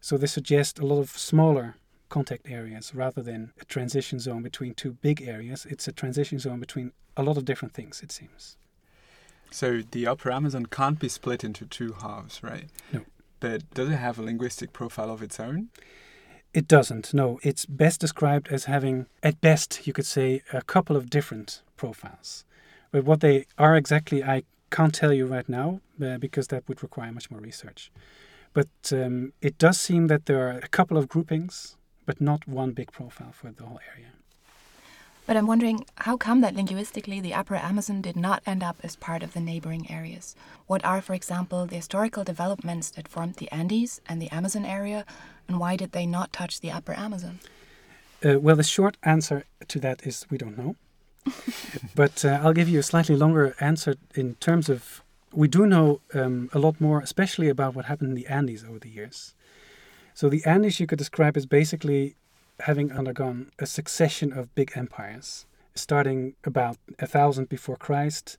So 0.00 0.16
this 0.16 0.32
suggests 0.32 0.80
a 0.80 0.86
lot 0.86 0.98
of 0.98 1.10
smaller 1.10 1.76
contact 2.08 2.50
areas 2.50 2.94
rather 2.94 3.22
than 3.22 3.52
a 3.60 3.64
transition 3.64 4.18
zone 4.18 4.42
between 4.42 4.74
two 4.74 4.92
big 4.92 5.22
areas. 5.22 5.66
It's 5.68 5.86
a 5.86 5.92
transition 5.92 6.38
zone 6.38 6.58
between 6.58 6.92
a 7.16 7.22
lot 7.22 7.36
of 7.36 7.44
different 7.44 7.74
things, 7.74 8.02
it 8.02 8.10
seems. 8.10 8.56
So 9.50 9.82
the 9.90 10.06
Upper 10.06 10.30
Amazon 10.30 10.66
can't 10.66 10.98
be 10.98 11.08
split 11.08 11.44
into 11.44 11.66
two 11.66 11.94
halves, 12.00 12.42
right? 12.42 12.66
No. 12.92 13.02
But 13.40 13.72
does 13.74 13.90
it 13.90 13.96
have 13.96 14.18
a 14.18 14.22
linguistic 14.22 14.72
profile 14.72 15.10
of 15.10 15.22
its 15.22 15.40
own? 15.40 15.68
It 16.52 16.66
doesn't, 16.66 17.14
no. 17.14 17.38
It's 17.42 17.64
best 17.64 18.00
described 18.00 18.48
as 18.48 18.64
having, 18.64 19.06
at 19.22 19.40
best, 19.40 19.86
you 19.86 19.92
could 19.92 20.06
say, 20.06 20.42
a 20.52 20.62
couple 20.62 20.96
of 20.96 21.08
different 21.08 21.62
profiles. 21.76 22.44
But 22.90 23.04
what 23.04 23.20
they 23.20 23.46
are 23.56 23.76
exactly, 23.76 24.22
I 24.24 24.42
can't 24.70 24.94
tell 24.94 25.12
you 25.12 25.26
right 25.26 25.48
now 25.48 25.80
uh, 26.02 26.18
because 26.18 26.48
that 26.48 26.68
would 26.68 26.82
require 26.82 27.12
much 27.12 27.30
more 27.30 27.40
research. 27.40 27.90
But 28.52 28.68
um, 28.92 29.32
it 29.40 29.58
does 29.58 29.78
seem 29.78 30.08
that 30.08 30.26
there 30.26 30.48
are 30.48 30.58
a 30.58 30.68
couple 30.68 30.96
of 30.96 31.08
groupings, 31.08 31.76
but 32.06 32.20
not 32.20 32.48
one 32.48 32.72
big 32.72 32.90
profile 32.92 33.32
for 33.32 33.52
the 33.52 33.64
whole 33.64 33.80
area. 33.94 34.08
But 35.26 35.36
I'm 35.36 35.46
wondering 35.46 35.84
how 35.96 36.16
come 36.16 36.40
that 36.40 36.56
linguistically 36.56 37.20
the 37.20 37.34
Upper 37.34 37.54
Amazon 37.54 38.02
did 38.02 38.16
not 38.16 38.42
end 38.46 38.64
up 38.64 38.78
as 38.82 38.96
part 38.96 39.22
of 39.22 39.32
the 39.32 39.40
neighboring 39.40 39.88
areas? 39.88 40.34
What 40.66 40.84
are, 40.84 41.00
for 41.00 41.14
example, 41.14 41.66
the 41.66 41.76
historical 41.76 42.24
developments 42.24 42.90
that 42.90 43.06
formed 43.06 43.34
the 43.34 43.48
Andes 43.52 44.00
and 44.08 44.20
the 44.20 44.30
Amazon 44.30 44.64
area, 44.64 45.04
and 45.46 45.60
why 45.60 45.76
did 45.76 45.92
they 45.92 46.04
not 46.04 46.32
touch 46.32 46.60
the 46.60 46.72
Upper 46.72 46.94
Amazon? 46.94 47.38
Uh, 48.24 48.40
well, 48.40 48.56
the 48.56 48.64
short 48.64 48.96
answer 49.04 49.44
to 49.68 49.78
that 49.78 50.04
is 50.04 50.26
we 50.30 50.38
don't 50.38 50.58
know. 50.58 50.74
but 51.94 52.24
uh, 52.24 52.40
I'll 52.42 52.52
give 52.52 52.68
you 52.68 52.78
a 52.78 52.82
slightly 52.82 53.16
longer 53.16 53.54
answer 53.60 53.94
in 54.14 54.34
terms 54.36 54.68
of 54.68 55.02
we 55.32 55.48
do 55.48 55.66
know 55.66 56.00
um, 56.14 56.50
a 56.52 56.58
lot 56.58 56.80
more, 56.80 57.00
especially 57.00 57.48
about 57.48 57.74
what 57.74 57.84
happened 57.84 58.10
in 58.10 58.16
the 58.16 58.26
Andes 58.26 58.64
over 58.64 58.78
the 58.78 58.88
years. 58.88 59.34
So 60.14 60.28
the 60.28 60.44
Andes 60.44 60.80
you 60.80 60.86
could 60.86 60.98
describe 60.98 61.36
as 61.36 61.46
basically 61.46 62.16
having 62.60 62.92
undergone 62.92 63.50
a 63.58 63.66
succession 63.66 64.32
of 64.32 64.54
big 64.54 64.72
empires, 64.74 65.46
starting 65.74 66.34
about 66.44 66.76
a 66.98 67.06
thousand 67.06 67.48
before 67.48 67.76
Christ, 67.76 68.36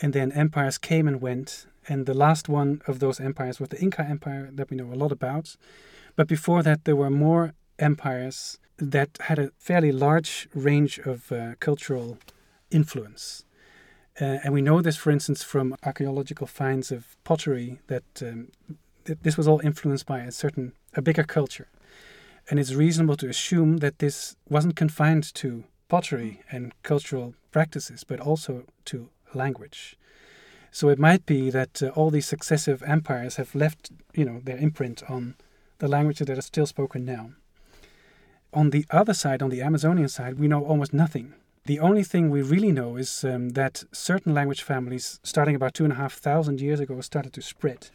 and 0.00 0.12
then 0.12 0.32
empires 0.32 0.78
came 0.78 1.08
and 1.08 1.20
went. 1.20 1.66
And 1.88 2.06
the 2.06 2.14
last 2.14 2.48
one 2.48 2.80
of 2.86 3.00
those 3.00 3.20
empires 3.20 3.58
was 3.58 3.70
the 3.70 3.80
Inca 3.80 4.02
Empire 4.02 4.50
that 4.52 4.70
we 4.70 4.76
know 4.76 4.92
a 4.92 4.94
lot 4.94 5.12
about. 5.12 5.56
But 6.16 6.28
before 6.28 6.62
that, 6.62 6.84
there 6.84 6.96
were 6.96 7.10
more 7.10 7.54
empires 7.78 8.58
that 8.80 9.18
had 9.20 9.38
a 9.38 9.50
fairly 9.58 9.92
large 9.92 10.48
range 10.54 10.98
of 11.00 11.30
uh, 11.30 11.54
cultural 11.60 12.18
influence. 12.70 13.44
Uh, 14.20 14.38
and 14.44 14.52
we 14.52 14.62
know 14.62 14.80
this, 14.80 14.96
for 14.96 15.10
instance, 15.10 15.42
from 15.42 15.76
archaeological 15.82 16.46
finds 16.46 16.90
of 16.90 17.16
pottery 17.24 17.80
that 17.86 18.04
um, 18.22 18.48
th- 19.04 19.18
this 19.22 19.36
was 19.36 19.46
all 19.46 19.60
influenced 19.60 20.06
by 20.06 20.20
a 20.20 20.32
certain, 20.32 20.72
a 20.94 21.02
bigger 21.02 21.22
culture. 21.22 21.68
And 22.48 22.58
it's 22.58 22.74
reasonable 22.74 23.16
to 23.18 23.28
assume 23.28 23.78
that 23.78 23.98
this 23.98 24.36
wasn't 24.48 24.76
confined 24.76 25.32
to 25.34 25.64
pottery 25.88 26.42
and 26.50 26.72
cultural 26.82 27.34
practices, 27.50 28.04
but 28.04 28.20
also 28.20 28.64
to 28.86 29.08
language. 29.34 29.96
So 30.72 30.88
it 30.88 30.98
might 30.98 31.26
be 31.26 31.50
that 31.50 31.82
uh, 31.82 31.88
all 31.88 32.10
these 32.10 32.26
successive 32.26 32.82
empires 32.82 33.36
have 33.36 33.54
left, 33.54 33.90
you 34.14 34.24
know, 34.24 34.40
their 34.42 34.56
imprint 34.56 35.02
on 35.08 35.34
the 35.78 35.88
languages 35.88 36.26
that 36.26 36.38
are 36.38 36.42
still 36.42 36.66
spoken 36.66 37.04
now. 37.04 37.30
On 38.52 38.70
the 38.70 38.84
other 38.90 39.14
side, 39.14 39.42
on 39.42 39.50
the 39.50 39.62
Amazonian 39.62 40.08
side, 40.08 40.38
we 40.38 40.48
know 40.48 40.64
almost 40.64 40.92
nothing. 40.92 41.34
The 41.66 41.78
only 41.78 42.02
thing 42.02 42.30
we 42.30 42.42
really 42.42 42.72
know 42.72 42.96
is 42.96 43.24
um, 43.24 43.50
that 43.50 43.84
certain 43.92 44.34
language 44.34 44.62
families, 44.62 45.20
starting 45.22 45.54
about 45.54 45.74
two 45.74 45.84
and 45.84 45.92
a 45.92 45.96
half 45.96 46.14
thousand 46.14 46.60
years 46.60 46.80
ago, 46.80 47.00
started 47.00 47.32
to 47.34 47.42
spread 47.42 47.90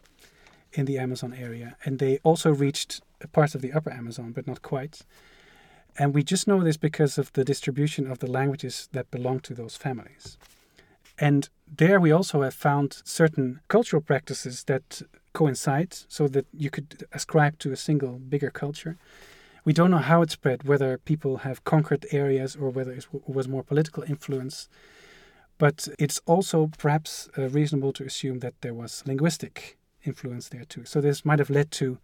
in 0.72 0.86
the 0.86 0.98
Amazon 0.98 1.34
area, 1.34 1.76
and 1.84 2.00
they 2.00 2.20
also 2.24 2.52
reached 2.52 3.02
parts 3.32 3.56
of 3.56 3.62
the 3.62 3.74
upper 3.74 3.92
Amazon, 3.92 4.32
but 4.32 4.48
not 4.48 4.62
quite. 4.62 5.02
And 5.98 6.14
we 6.14 6.24
just 6.24 6.48
know 6.48 6.62
this 6.64 6.78
because 6.78 7.18
of 7.18 7.32
the 7.34 7.46
distribution 7.46 8.10
of 8.10 8.20
the 8.20 8.32
languages 8.32 8.90
that 8.92 9.12
belong 9.12 9.40
to 9.42 9.54
those 9.54 9.76
families. 9.78 10.38
And 11.18 11.50
there 11.68 12.00
we 12.00 12.12
also 12.12 12.42
have 12.42 12.54
found 12.54 13.02
certain 13.06 13.62
cultural 13.68 14.02
practices 14.02 14.66
that 14.66 15.02
coincide 15.34 15.94
so 16.08 16.28
that 16.28 16.46
you 16.54 16.70
could 16.70 17.06
ascribe 17.14 17.58
to 17.60 17.72
a 17.72 17.78
single 17.78 18.20
bigger 18.20 18.52
culture. 18.52 18.98
We 19.66 19.74
don't 19.74 19.90
know 19.90 19.98
how 19.98 20.22
it 20.22 20.30
spread, 20.30 20.64
whether 20.64 21.00
people 21.00 21.38
have 21.38 21.64
conquered 21.64 22.06
areas 22.12 22.56
or 22.56 22.70
whether 22.70 22.92
it 22.92 23.08
was 23.28 23.48
more 23.48 23.64
political 23.64 24.04
influence. 24.04 24.70
But 25.58 25.88
it's 25.98 26.22
also 26.28 26.70
perhaps 26.78 27.30
uh, 27.38 27.50
reasonable 27.50 27.92
to 27.94 28.04
assume 28.04 28.40
that 28.40 28.62
there 28.62 28.76
was 28.76 29.04
linguistic 29.08 29.78
influence 30.04 30.50
there 30.50 30.66
too. 30.66 30.86
So 30.86 31.02
this 31.02 31.26
might 31.26 31.40
have 31.40 31.50
led 31.50 31.72
to 31.72 31.98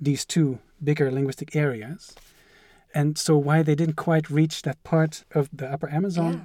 these 0.00 0.24
two 0.24 0.58
bigger 0.82 1.10
linguistic 1.12 1.54
areas. 1.54 2.16
And 2.94 3.16
so, 3.16 3.38
why 3.38 3.62
they 3.62 3.74
didn't 3.74 3.96
quite 3.96 4.28
reach 4.28 4.62
that 4.62 4.82
part 4.84 5.24
of 5.34 5.48
the 5.52 5.70
upper 5.72 5.88
Amazon, 5.90 6.32
Yeah. 6.32 6.44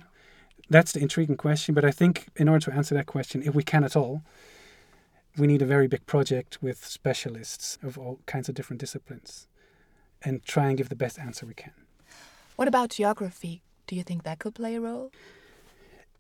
that's 0.70 0.92
the 0.94 1.02
intriguing 1.02 1.36
question. 1.36 1.76
But 1.76 1.84
I 1.84 1.92
think, 1.92 2.28
in 2.38 2.48
order 2.48 2.64
to 2.66 2.74
answer 2.74 2.96
that 2.96 3.06
question, 3.06 3.42
if 3.44 3.54
we 3.54 3.64
can 3.64 3.84
at 3.84 3.98
all, 3.98 4.22
we 5.38 5.46
need 5.48 5.62
a 5.62 5.66
very 5.66 5.88
big 5.88 6.06
project 6.06 6.62
with 6.62 6.86
specialists 6.86 7.78
of 7.84 7.98
all 7.98 8.20
kinds 8.28 8.48
of 8.48 8.56
different 8.56 8.80
disciplines 8.80 9.48
and 10.24 10.44
try 10.44 10.68
and 10.68 10.78
give 10.78 10.90
the 10.90 10.96
best 10.96 11.20
answer 11.20 11.46
we 11.46 11.54
can. 11.54 11.74
What 12.56 12.68
about 12.68 12.90
geography? 12.90 13.62
Do 13.86 13.96
you 13.96 14.04
think 14.04 14.24
that 14.24 14.40
could 14.40 14.56
play 14.56 14.76
a 14.76 14.82
role? 14.82 15.12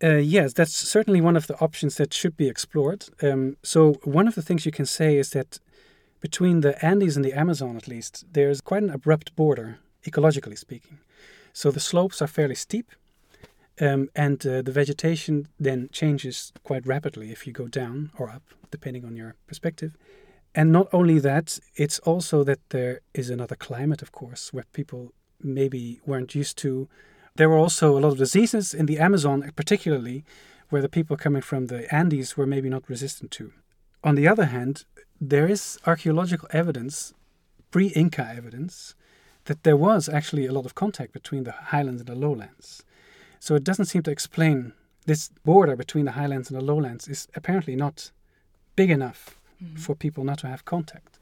Uh, 0.03 0.17
yes, 0.17 0.53
that's 0.53 0.75
certainly 0.75 1.21
one 1.21 1.35
of 1.35 1.47
the 1.47 1.59
options 1.59 1.95
that 1.95 2.13
should 2.13 2.37
be 2.37 2.47
explored. 2.47 3.05
Um, 3.21 3.57
so, 3.63 3.93
one 4.03 4.27
of 4.27 4.35
the 4.35 4.43
things 4.43 4.65
you 4.65 4.71
can 4.71 4.85
say 4.85 5.17
is 5.17 5.31
that 5.31 5.59
between 6.21 6.61
the 6.61 6.83
Andes 6.85 7.15
and 7.15 7.25
the 7.25 7.33
Amazon, 7.33 7.75
at 7.75 7.87
least, 7.87 8.25
there's 8.31 8.61
quite 8.61 8.83
an 8.83 8.91
abrupt 8.91 9.35
border, 9.35 9.79
ecologically 10.05 10.57
speaking. 10.57 10.99
So, 11.51 11.71
the 11.71 11.79
slopes 11.79 12.21
are 12.21 12.27
fairly 12.27 12.53
steep, 12.53 12.91
um, 13.81 14.09
and 14.15 14.45
uh, 14.45 14.61
the 14.61 14.71
vegetation 14.71 15.47
then 15.59 15.89
changes 15.91 16.53
quite 16.63 16.85
rapidly 16.85 17.31
if 17.31 17.47
you 17.47 17.53
go 17.53 17.67
down 17.67 18.11
or 18.19 18.29
up, 18.29 18.43
depending 18.69 19.03
on 19.03 19.15
your 19.15 19.33
perspective. 19.47 19.97
And 20.55 20.71
not 20.71 20.87
only 20.91 21.19
that, 21.19 21.59
it's 21.75 21.99
also 21.99 22.43
that 22.43 22.59
there 22.69 23.01
is 23.13 23.29
another 23.29 23.55
climate, 23.55 24.01
of 24.01 24.11
course, 24.11 24.51
where 24.51 24.65
people 24.73 25.13
maybe 25.41 25.99
weren't 26.05 26.33
used 26.33 26.57
to 26.59 26.87
there 27.37 27.49
were 27.49 27.57
also 27.57 27.95
a 27.95 27.99
lot 27.99 28.13
of 28.13 28.17
diseases 28.17 28.73
in 28.73 28.87
the 28.87 28.97
Amazon, 28.97 29.51
particularly 29.55 30.25
where 30.69 30.81
the 30.81 30.89
people 30.89 31.15
coming 31.15 31.43
from 31.43 31.67
the 31.67 31.93
Andes 31.93 32.35
were 32.35 32.47
maybe 32.47 32.67
not 32.67 32.89
resistant 32.89 33.29
to. 33.31 33.53
On 34.03 34.15
the 34.15 34.27
other 34.27 34.45
hand, 34.45 34.85
there 35.21 35.47
is 35.47 35.77
archaeological 35.85 36.49
evidence, 36.51 37.13
pre 37.69 37.87
Inca 37.89 38.27
evidence, 38.35 38.95
that 39.45 39.63
there 39.63 39.77
was 39.77 40.09
actually 40.09 40.47
a 40.47 40.51
lot 40.51 40.65
of 40.65 40.73
contact 40.73 41.13
between 41.13 41.43
the 41.43 41.51
highlands 41.51 42.01
and 42.01 42.09
the 42.09 42.15
lowlands. 42.15 42.83
So 43.39 43.53
it 43.53 43.63
doesn't 43.63 43.85
seem 43.85 44.01
to 44.03 44.11
explain 44.11 44.73
this 45.05 45.29
border 45.45 45.75
between 45.75 46.05
the 46.05 46.13
highlands 46.13 46.49
and 46.49 46.59
the 46.59 46.65
lowlands 46.65 47.07
is 47.07 47.27
apparently 47.35 47.75
not 47.75 48.11
big 48.75 48.89
enough 48.89 49.36
for 49.75 49.95
people 49.95 50.23
not 50.23 50.39
to 50.39 50.47
have 50.47 50.65
contact. 50.65 51.19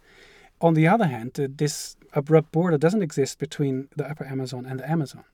On 0.61 0.73
the 0.73 0.87
other 0.87 1.07
hand, 1.07 1.39
uh, 1.39 1.47
this 1.49 1.95
abrupt 2.13 2.51
border 2.51 2.77
doesn't 2.77 3.03
exist 3.03 3.39
between 3.39 3.89
the 3.95 4.09
upper 4.09 4.25
Amazon 4.25 4.65
and 4.65 4.79
the 4.79 4.89
Amazon. 4.89 5.25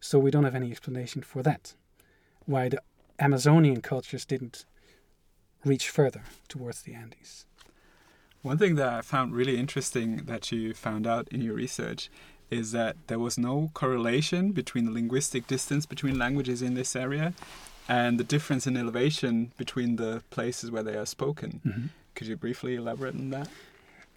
So 0.00 0.18
we 0.18 0.30
don't 0.30 0.44
have 0.44 0.54
any 0.54 0.70
explanation 0.70 1.22
for 1.22 1.42
that. 1.42 1.74
Why 2.46 2.68
the 2.68 2.80
Amazonian 3.18 3.80
cultures 3.82 4.24
didn't 4.24 4.64
reach 5.64 5.88
further 5.88 6.22
towards 6.48 6.82
the 6.82 6.94
Andes. 6.94 7.46
One 8.42 8.58
thing 8.58 8.74
that 8.74 8.88
I 8.92 9.02
found 9.02 9.34
really 9.34 9.56
interesting 9.56 10.24
that 10.26 10.50
you 10.50 10.74
found 10.74 11.06
out 11.06 11.28
in 11.28 11.40
your 11.40 11.54
research 11.54 12.10
is 12.50 12.72
that 12.72 12.96
there 13.06 13.18
was 13.18 13.38
no 13.38 13.70
correlation 13.72 14.52
between 14.52 14.84
the 14.84 14.90
linguistic 14.90 15.46
distance 15.46 15.86
between 15.86 16.18
languages 16.18 16.60
in 16.60 16.74
this 16.74 16.96
area 16.96 17.32
and 17.88 18.18
the 18.18 18.24
difference 18.24 18.66
in 18.66 18.76
elevation 18.76 19.52
between 19.56 19.96
the 19.96 20.22
places 20.30 20.70
where 20.70 20.82
they 20.82 20.96
are 20.96 21.06
spoken. 21.06 21.90
Could 22.14 22.26
you 22.26 22.36
briefly 22.36 22.76
elaborate 22.76 23.14
on 23.14 23.30
that? 23.30 23.48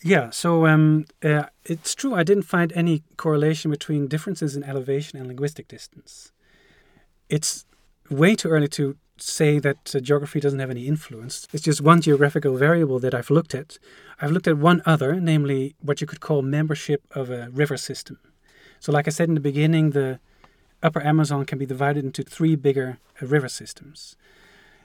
Yeah, 0.04 0.30
so 0.30 0.68
um, 0.68 1.06
uh, 1.24 1.46
it's 1.64 1.96
true. 1.96 2.14
I 2.14 2.24
didn't 2.24 2.44
find 2.44 2.72
any 2.74 3.04
correlation 3.18 3.72
between 3.72 4.08
differences 4.08 4.56
in 4.56 4.64
elevation 4.64 5.18
and 5.18 5.28
linguistic 5.28 5.68
distance. 5.68 6.32
It's 7.30 7.66
way 8.10 8.36
too 8.36 8.50
early 8.50 8.68
to 8.70 8.98
say 9.18 9.60
that 9.60 9.96
uh, 9.96 10.00
geography 10.00 10.40
doesn't 10.40 10.60
have 10.60 10.70
any 10.70 10.88
influence. 10.88 11.48
It's 11.54 11.64
just 11.64 11.82
one 11.82 12.02
geographical 12.02 12.58
variable 12.58 13.00
that 13.00 13.14
I've 13.14 13.30
looked 13.30 13.56
at. 13.56 13.80
I've 14.22 14.32
looked 14.32 14.48
at 14.48 14.58
one 14.58 14.82
other, 14.86 15.20
namely 15.20 15.76
what 15.82 16.02
you 16.02 16.08
could 16.08 16.20
call 16.20 16.42
membership 16.42 17.02
of 17.12 17.30
a 17.30 17.50
river 17.52 17.78
system. 17.78 18.20
So, 18.80 18.92
like 18.92 19.08
I 19.08 19.12
said 19.12 19.30
in 19.30 19.36
the 19.36 19.42
beginning, 19.42 19.92
the 19.92 20.20
upper 20.84 21.02
Amazon 21.02 21.46
can 21.46 21.58
be 21.58 21.66
divided 21.66 22.04
into 22.04 22.24
three 22.24 22.56
bigger 22.56 23.00
uh, 23.22 23.26
river 23.26 23.48
systems. 23.48 24.16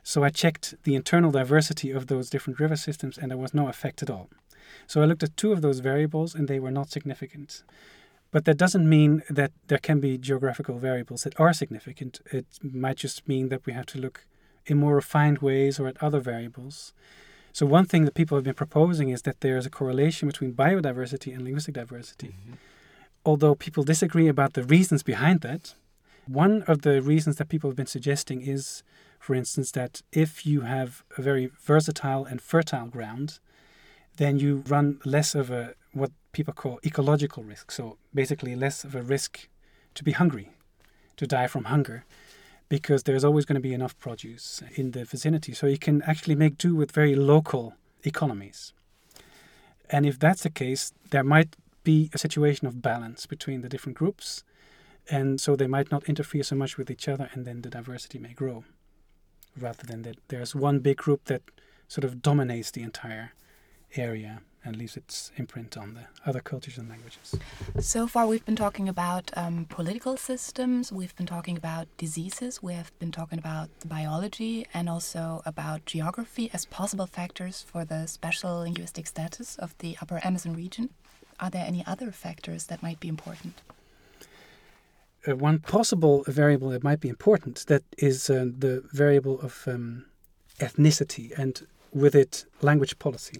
So, 0.03 0.25
I 0.25 0.31
checked 0.31 0.75
the 0.85 0.95
internal 0.95 1.31
diversity 1.31 1.91
of 1.91 2.07
those 2.07 2.31
different 2.31 2.61
river 2.61 2.77
systems, 2.77 3.19
and 3.19 3.31
there 3.31 3.39
was 3.39 3.55
no 3.55 3.69
effect 3.69 4.03
at 4.03 4.11
all. 4.11 4.29
So 4.87 5.03
I 5.03 5.05
looked 5.05 5.23
at 5.23 5.37
two 5.37 5.53
of 5.53 5.63
those 5.63 5.81
variables 5.81 6.35
and 6.35 6.49
they 6.49 6.61
were 6.61 6.71
not 6.71 6.91
significant. 6.91 7.63
But 8.31 8.45
that 8.45 8.57
doesn't 8.57 8.89
mean 8.89 9.23
that 9.29 9.53
there 9.67 9.79
can 9.79 10.01
be 10.01 10.17
geographical 10.17 10.79
variables 10.79 11.25
that 11.25 11.39
are 11.39 11.53
significant. 11.53 12.21
It 12.31 12.47
might 12.63 12.97
just 12.97 13.27
mean 13.27 13.49
that 13.49 13.67
we 13.67 13.73
have 13.73 13.87
to 13.87 13.99
look 13.99 14.27
in 14.67 14.79
more 14.79 14.95
refined 14.95 15.39
ways 15.39 15.81
or 15.81 15.89
at 15.89 16.01
other 16.03 16.21
variables. 16.21 16.93
So, 17.53 17.67
one 17.67 17.87
thing 17.87 18.05
that 18.05 18.15
people 18.15 18.37
have 18.37 18.45
been 18.45 18.55
proposing 18.55 19.09
is 19.09 19.23
that 19.23 19.41
there 19.41 19.57
is 19.57 19.67
a 19.67 19.71
correlation 19.71 20.29
between 20.29 20.53
biodiversity 20.53 21.35
and 21.35 21.43
linguistic 21.43 21.75
diversity. 21.75 22.29
Mm-hmm. 22.29 22.53
Although 23.27 23.57
people 23.57 23.83
disagree 23.83 24.29
about 24.29 24.53
the 24.53 24.63
reasons 24.63 25.03
behind 25.03 25.41
that, 25.41 25.75
one 26.33 26.63
of 26.63 26.83
the 26.83 27.03
reasons 27.03 27.37
that 27.37 27.49
people 27.49 27.69
have 27.71 27.77
been 27.77 27.87
suggesting 27.87 28.41
is, 28.41 28.83
for 29.19 29.35
instance, 29.35 29.73
that 29.73 30.03
if 30.13 30.47
you 30.47 30.63
have 30.63 31.03
a 31.19 31.23
very 31.23 31.51
versatile 31.61 32.25
and 32.25 32.41
fertile 32.41 32.87
ground, 32.87 33.39
then 34.17 34.39
you 34.39 34.63
run 34.69 35.01
less 35.05 35.35
of 35.35 35.51
a 35.51 35.75
what 35.93 36.13
people 36.33 36.55
call 36.55 36.79
ecological 36.85 37.43
risk. 37.43 37.73
So 37.73 37.97
basically, 38.15 38.55
less 38.55 38.85
of 38.85 38.95
a 38.95 39.03
risk 39.03 39.49
to 39.95 40.05
be 40.05 40.13
hungry, 40.13 40.51
to 41.17 41.27
die 41.27 41.49
from 41.49 41.65
hunger, 41.65 42.05
because 42.69 43.03
there's 43.03 43.25
always 43.25 43.45
going 43.45 43.61
to 43.61 43.61
be 43.61 43.75
enough 43.75 43.99
produce 43.99 44.63
in 44.77 44.93
the 44.93 45.05
vicinity. 45.05 45.53
So 45.53 45.67
you 45.67 45.79
can 45.79 46.03
actually 46.03 46.37
make 46.37 46.59
do 46.59 46.77
with 46.77 46.93
very 46.93 47.17
local 47.17 47.75
economies. 48.05 48.73
And 49.91 50.07
if 50.07 50.19
that's 50.19 50.45
the 50.45 50.51
case, 50.51 50.93
there 51.11 51.25
might 51.25 51.57
be 51.83 52.11
a 52.15 52.19
situation 52.19 52.69
of 52.69 52.81
balance 52.81 53.27
between 53.27 53.63
the 53.63 53.69
different 53.69 53.99
groups. 53.99 54.45
And 55.11 55.41
so 55.41 55.57
they 55.57 55.67
might 55.67 55.91
not 55.91 56.05
interfere 56.05 56.45
so 56.45 56.55
much 56.55 56.79
with 56.79 56.91
each 56.91 57.09
other, 57.09 57.29
and 57.33 57.45
then 57.45 57.63
the 57.63 57.69
diversity 57.69 58.19
may 58.19 58.33
grow, 58.33 58.65
rather 59.59 59.85
than 59.85 60.03
that 60.03 60.19
there's 60.29 60.55
one 60.55 60.79
big 60.79 60.99
group 60.99 61.25
that 61.25 61.43
sort 61.89 62.05
of 62.05 62.23
dominates 62.23 62.71
the 62.71 62.83
entire 62.83 63.33
area 63.97 64.43
and 64.65 64.77
leaves 64.77 64.97
its 64.97 65.33
imprint 65.37 65.77
on 65.77 65.95
the 65.95 66.03
other 66.29 66.41
cultures 66.41 66.77
and 66.79 66.89
languages. 66.89 67.35
So 67.81 68.07
far, 68.07 68.27
we've 68.27 68.45
been 68.45 68.57
talking 68.57 68.89
about 68.89 69.31
um, 69.35 69.65
political 69.65 70.17
systems, 70.17 70.93
we've 70.93 71.17
been 71.17 71.27
talking 71.27 71.57
about 71.57 71.89
diseases, 71.97 72.63
we 72.63 72.75
have 72.75 72.97
been 72.99 73.11
talking 73.11 73.39
about 73.39 73.71
biology, 73.87 74.67
and 74.75 74.89
also 74.89 75.43
about 75.47 75.87
geography 75.87 76.51
as 76.53 76.67
possible 76.67 77.07
factors 77.07 77.63
for 77.63 77.85
the 77.85 78.07
special 78.07 78.61
linguistic 78.61 79.07
status 79.07 79.57
of 79.57 79.77
the 79.79 79.97
Upper 80.01 80.21
Amazon 80.23 80.55
region. 80.55 80.91
Are 81.41 81.51
there 81.51 81.65
any 81.67 81.85
other 81.87 82.13
factors 82.13 82.67
that 82.67 82.83
might 82.83 83.01
be 83.01 83.09
important? 83.09 83.63
Uh, 85.27 85.37
one 85.37 85.59
possible 85.59 86.25
variable 86.27 86.71
that 86.71 86.83
might 86.83 87.01
be 87.01 87.09
important 87.09 87.67
that 87.67 87.83
is 87.99 88.31
uh, 88.31 88.47
the 88.59 88.83
variable 88.93 89.39
of 89.41 89.65
um, 89.67 90.07
ethnicity 90.59 91.39
and 91.39 91.67
with 91.93 92.15
it 92.15 92.45
language 92.63 92.99
policy. 92.99 93.39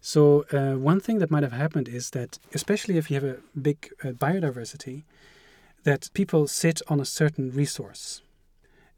So 0.00 0.46
uh, 0.52 0.78
one 0.78 0.98
thing 1.00 1.18
that 1.18 1.30
might 1.30 1.42
have 1.42 1.52
happened 1.52 1.88
is 1.88 2.10
that, 2.10 2.38
especially 2.54 2.96
if 2.96 3.10
you 3.10 3.20
have 3.20 3.24
a 3.24 3.40
big 3.60 3.90
uh, 4.02 4.08
biodiversity, 4.08 5.04
that 5.84 6.10
people 6.14 6.46
sit 6.46 6.80
on 6.88 7.00
a 7.00 7.04
certain 7.04 7.50
resource, 7.50 8.22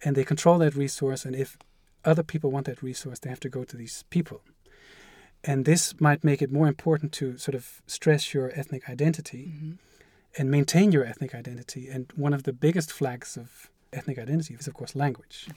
and 0.02 0.16
they 0.16 0.24
control 0.24 0.58
that 0.58 0.76
resource. 0.76 1.24
And 1.24 1.34
if 1.34 1.58
other 2.04 2.22
people 2.22 2.50
want 2.50 2.66
that 2.66 2.82
resource, 2.82 3.18
they 3.18 3.30
have 3.30 3.40
to 3.40 3.48
go 3.48 3.64
to 3.64 3.76
these 3.76 4.04
people. 4.10 4.42
And 5.42 5.64
this 5.64 6.00
might 6.00 6.24
make 6.24 6.40
it 6.40 6.52
more 6.52 6.68
important 6.68 7.12
to 7.12 7.36
sort 7.36 7.54
of 7.54 7.82
stress 7.86 8.32
your 8.32 8.50
ethnic 8.54 8.88
identity 8.88 9.74
and 10.38 10.50
maintain 10.50 10.92
your 10.92 11.04
ethnic 11.04 11.34
identity. 11.34 11.88
And 11.88 12.12
one 12.16 12.32
of 12.34 12.42
the 12.42 12.52
biggest 12.52 12.92
flags 12.92 13.36
of 13.36 13.70
ethnic 13.92 14.18
identity 14.18 14.54
is, 14.54 14.66
of 14.66 14.74
course, 14.74 14.94
language. 14.96 15.48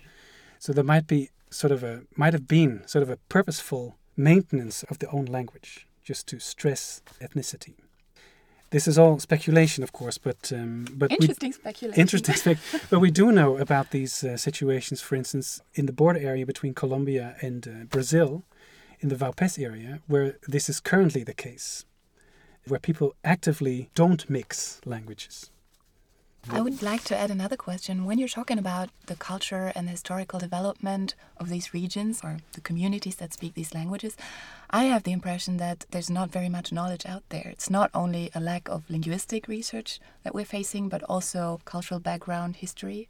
So 0.60 0.74
there 0.74 0.84
might 0.84 1.08
be 1.08 1.30
sort 1.50 1.72
of 1.72 1.84
a 1.84 2.02
might 2.16 2.34
have 2.34 2.48
been 2.48 2.86
sort 2.88 3.04
of 3.04 3.10
a 3.10 3.18
purposeful 3.30 3.96
maintenance 4.16 4.84
of 4.84 5.00
the 5.00 5.10
own 5.10 5.26
language, 5.26 5.88
just 6.04 6.28
to 6.28 6.40
stress 6.40 7.02
ethnicity. 7.22 7.76
This 8.70 8.86
is 8.88 8.98
all 8.98 9.18
speculation, 9.20 9.82
of 9.84 9.94
course, 9.94 10.18
but 10.18 10.52
um, 10.52 10.86
but 10.94 11.10
we, 11.12 11.18
Interesting 11.22 11.54
speculation. 11.54 12.02
interesting 12.02 12.36
spec. 12.36 12.58
but 12.90 13.00
we 13.00 13.12
do 13.12 13.32
know 13.32 13.58
about 13.58 13.92
these 13.92 14.24
uh, 14.24 14.36
situations. 14.36 15.00
For 15.02 15.16
instance, 15.16 15.62
in 15.76 15.86
the 15.86 15.94
border 15.94 16.20
area 16.20 16.46
between 16.46 16.74
Colombia 16.74 17.36
and 17.42 17.68
uh, 17.68 17.72
Brazil, 17.86 18.44
in 19.00 19.08
the 19.10 19.16
Vaupés 19.16 19.58
area, 19.64 20.02
where 20.08 20.38
this 20.48 20.68
is 20.70 20.82
currently 20.82 21.24
the 21.24 21.34
case, 21.34 21.86
where 22.70 22.80
people 22.80 23.16
actively 23.24 23.90
don't 23.96 24.30
mix 24.30 24.80
languages. 24.86 25.50
I 26.50 26.62
would 26.62 26.82
like 26.82 27.04
to 27.06 27.18
add 27.18 27.30
another 27.30 27.58
question. 27.58 28.06
When 28.06 28.18
you're 28.18 28.30
talking 28.30 28.58
about 28.58 28.90
the 29.08 29.16
culture 29.16 29.74
and 29.76 29.86
the 29.86 29.92
historical 29.92 30.40
development 30.40 31.14
of 31.38 31.50
these 31.50 31.74
regions 31.74 32.22
or 32.24 32.38
the 32.54 32.62
communities 32.62 33.16
that 33.16 33.34
speak 33.34 33.54
these 33.54 33.74
languages, 33.74 34.16
I 34.70 34.86
have 34.86 35.04
the 35.04 35.12
impression 35.12 35.58
that 35.58 35.86
there's 35.92 36.10
not 36.10 36.32
very 36.32 36.48
much 36.48 36.72
knowledge 36.72 37.06
out 37.06 37.24
there. 37.30 37.50
It's 37.52 37.70
not 37.70 37.92
only 37.94 38.32
a 38.34 38.40
lack 38.40 38.70
of 38.70 38.90
linguistic 38.90 39.50
research 39.50 40.00
that 40.24 40.34
we're 40.34 40.46
facing, 40.46 40.88
but 40.88 41.04
also 41.04 41.60
cultural 41.66 42.00
background, 42.00 42.58
history. 42.58 43.10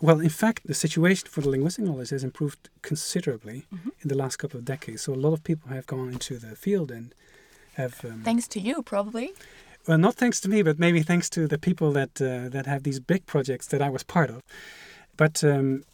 Well, 0.00 0.18
in 0.18 0.30
fact, 0.30 0.66
the 0.66 0.74
situation 0.74 1.28
for 1.28 1.42
the 1.42 1.48
linguistic 1.50 1.84
knowledge 1.84 2.10
has 2.10 2.24
improved 2.24 2.70
considerably 2.82 3.66
mm-hmm. 3.72 3.90
in 4.00 4.08
the 4.08 4.16
last 4.16 4.36
couple 4.36 4.58
of 4.58 4.64
decades. 4.64 5.02
So 5.02 5.14
a 5.14 5.22
lot 5.26 5.32
of 5.32 5.44
people 5.44 5.70
have 5.70 5.86
gone 5.86 6.08
into 6.08 6.38
the 6.38 6.56
field 6.56 6.90
and 6.90 7.14
have. 7.74 8.04
Um, 8.04 8.22
Thanks 8.22 8.48
to 8.48 8.60
you, 8.60 8.82
probably. 8.82 9.32
well, 9.86 9.98
not 9.98 10.14
thanks 10.14 10.40
to 10.40 10.48
me, 10.48 10.62
but 10.62 10.78
maybe 10.78 11.02
thanks 11.02 11.28
to 11.30 11.46
the 11.46 11.58
people 11.58 11.92
that 11.92 12.20
uh, 12.20 12.48
that 12.48 12.66
have 12.66 12.82
these 12.82 13.00
big 13.00 13.26
projects 13.26 13.66
that 13.68 13.82
I 13.82 13.90
was 13.90 14.02
part 14.02 14.30
of. 14.30 14.42
But 15.16 15.44
um, 15.44 15.84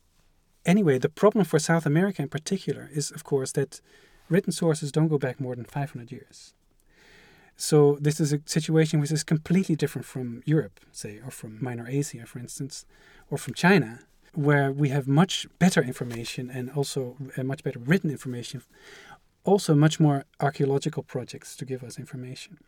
anyway, 0.64 0.98
the 0.98 1.08
problem 1.08 1.44
for 1.44 1.58
South 1.58 1.86
America 1.86 2.22
in 2.22 2.28
particular 2.28 2.88
is, 2.92 3.10
of 3.10 3.24
course, 3.24 3.52
that 3.52 3.80
written 4.28 4.52
sources 4.52 4.92
don't 4.92 5.08
go 5.08 5.18
back 5.18 5.40
more 5.40 5.56
than 5.56 5.64
500 5.64 6.12
years. 6.12 6.54
So 7.56 7.98
this 8.00 8.20
is 8.20 8.32
a 8.32 8.40
situation 8.44 9.00
which 9.00 9.10
is 9.10 9.24
completely 9.24 9.74
different 9.74 10.06
from 10.06 10.42
Europe, 10.44 10.78
say, 10.92 11.20
or 11.24 11.30
from 11.32 11.58
Minor 11.60 11.86
Asia, 11.88 12.24
for 12.24 12.38
instance, 12.38 12.86
or 13.30 13.38
from 13.38 13.54
China, 13.54 14.00
where 14.32 14.70
we 14.70 14.90
have 14.90 15.08
much 15.08 15.46
better 15.58 15.82
information 15.82 16.50
and 16.50 16.70
also 16.70 17.16
uh, 17.36 17.42
much 17.42 17.64
better 17.64 17.80
written 17.80 18.10
information, 18.10 18.62
also 19.44 19.74
much 19.74 19.98
more 20.00 20.24
archaeological 20.40 21.02
projects 21.02 21.56
to 21.56 21.64
give 21.64 21.82
us 21.82 21.98
information. 21.98 22.58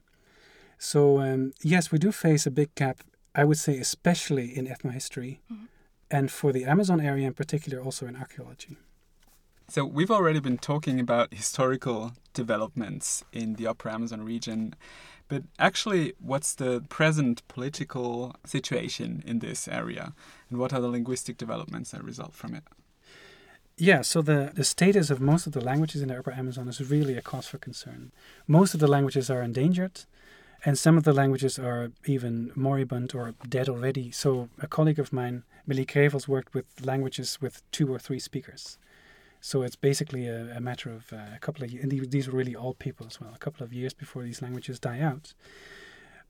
So 0.79 1.21
um, 1.21 1.53
yes, 1.63 1.93
we 1.93 1.99
do 1.99 2.11
face 2.13 2.47
a 2.47 2.51
big 2.51 2.75
gap. 2.75 3.01
I 3.35 3.45
would 3.45 3.59
say, 3.59 3.79
especially 3.79 4.57
in 4.57 4.67
ethnohistory, 4.67 5.39
Mhm. 5.51 5.69
and 6.11 6.31
for 6.33 6.53
the 6.53 6.65
Amazon 6.65 7.01
area 7.01 7.27
in 7.29 7.35
particular, 7.35 7.81
also 7.81 8.07
in 8.07 8.17
archaeology. 8.17 8.77
So 9.69 9.85
we've 9.85 10.11
already 10.11 10.41
been 10.41 10.59
talking 10.59 10.99
about 10.99 11.33
historical 11.33 12.13
developments 12.35 13.23
in 13.33 13.55
the 13.55 13.69
Upper 13.69 13.89
Amazon 13.89 14.23
region, 14.25 14.75
but 15.29 15.45
actually, 15.61 16.15
what's 16.19 16.55
the 16.57 16.81
present 16.89 17.47
political 17.47 18.35
situation 18.45 19.23
in 19.25 19.39
this 19.39 19.69
area, 19.69 20.13
and 20.49 20.59
what 20.59 20.73
are 20.73 20.81
the 20.81 20.89
linguistic 20.89 21.37
developments 21.37 21.93
that 21.93 22.03
result 22.03 22.35
from 22.35 22.53
it? 22.57 22.65
Yeah, 23.83 24.03
so 24.03 24.21
the, 24.21 24.51
the 24.53 24.63
status 24.63 25.09
of 25.09 25.23
most 25.23 25.47
of 25.47 25.55
the 25.55 25.65
languages 25.65 26.03
in 26.03 26.09
the 26.09 26.19
Upper 26.19 26.33
Amazon 26.33 26.69
is 26.69 26.91
really 26.91 27.17
a 27.17 27.23
cause 27.23 27.47
for 27.47 27.57
concern. 27.57 28.13
Most 28.47 28.75
of 28.75 28.81
the 28.81 28.87
languages 28.87 29.31
are 29.31 29.41
endangered, 29.41 30.03
and 30.67 30.79
some 30.79 30.99
of 30.99 31.05
the 31.05 31.15
languages 31.15 31.59
are 31.59 31.91
even 32.05 32.53
moribund 32.55 33.15
or 33.15 33.33
dead 33.49 33.71
already. 33.71 34.11
So, 34.11 34.51
a 34.61 34.67
colleague 34.67 34.99
of 34.99 35.15
mine, 35.15 35.45
Mily 35.67 35.87
Crevels, 35.87 36.29
worked 36.29 36.53
with 36.53 36.67
languages 36.85 37.39
with 37.41 37.63
two 37.71 37.91
or 37.91 37.99
three 37.99 38.19
speakers. 38.19 38.77
So, 39.41 39.63
it's 39.63 39.77
basically 39.77 40.29
a, 40.29 40.55
a 40.55 40.61
matter 40.61 40.91
of 40.91 41.11
uh, 41.11 41.35
a 41.35 41.39
couple 41.39 41.65
of 41.65 41.71
years, 41.71 41.83
and 41.83 41.91
these- 41.91 42.29
were 42.29 42.37
really 42.37 42.55
old 42.55 42.79
people 42.79 43.07
as 43.07 43.19
well, 43.19 43.33
a 43.35 43.39
couple 43.39 43.65
of 43.65 43.73
years 43.73 43.95
before 43.95 44.25
these 44.25 44.43
languages 44.43 44.79
die 44.79 45.01
out. 45.01 45.33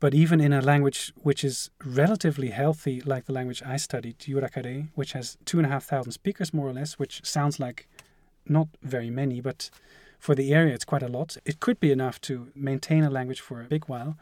But 0.01 0.15
even 0.15 0.41
in 0.41 0.55
a 0.55 0.63
language 0.63 1.13
which 1.17 1.45
is 1.45 1.71
relatively 1.85 2.49
healthy, 2.49 3.03
like 3.03 3.27
the 3.27 3.35
language 3.35 3.63
I 3.65 3.77
studied, 3.77 4.19
Yuracare, 4.21 4.89
which 4.95 5.13
has 5.13 5.37
two 5.45 5.59
and 5.59 5.67
a 5.67 5.71
half 5.71 5.85
thousand 5.85 6.13
speakers 6.13 6.55
more 6.55 6.67
or 6.67 6.73
less, 6.73 6.99
which 6.99 7.21
sounds 7.23 7.61
like 7.61 7.87
not 8.47 8.69
very 8.83 9.11
many, 9.11 9.43
but 9.43 9.71
for 10.19 10.35
the 10.35 10.55
area 10.55 10.75
it's 10.75 10.87
quite 10.87 11.03
a 11.03 11.09
lot. 11.09 11.37
It 11.45 11.61
could 11.61 11.79
be 11.81 11.93
enough 11.93 12.19
to 12.23 12.49
maintain 12.55 13.05
a 13.05 13.11
language 13.11 13.41
for 13.41 13.61
a 13.61 13.65
big 13.65 13.85
while. 13.85 14.17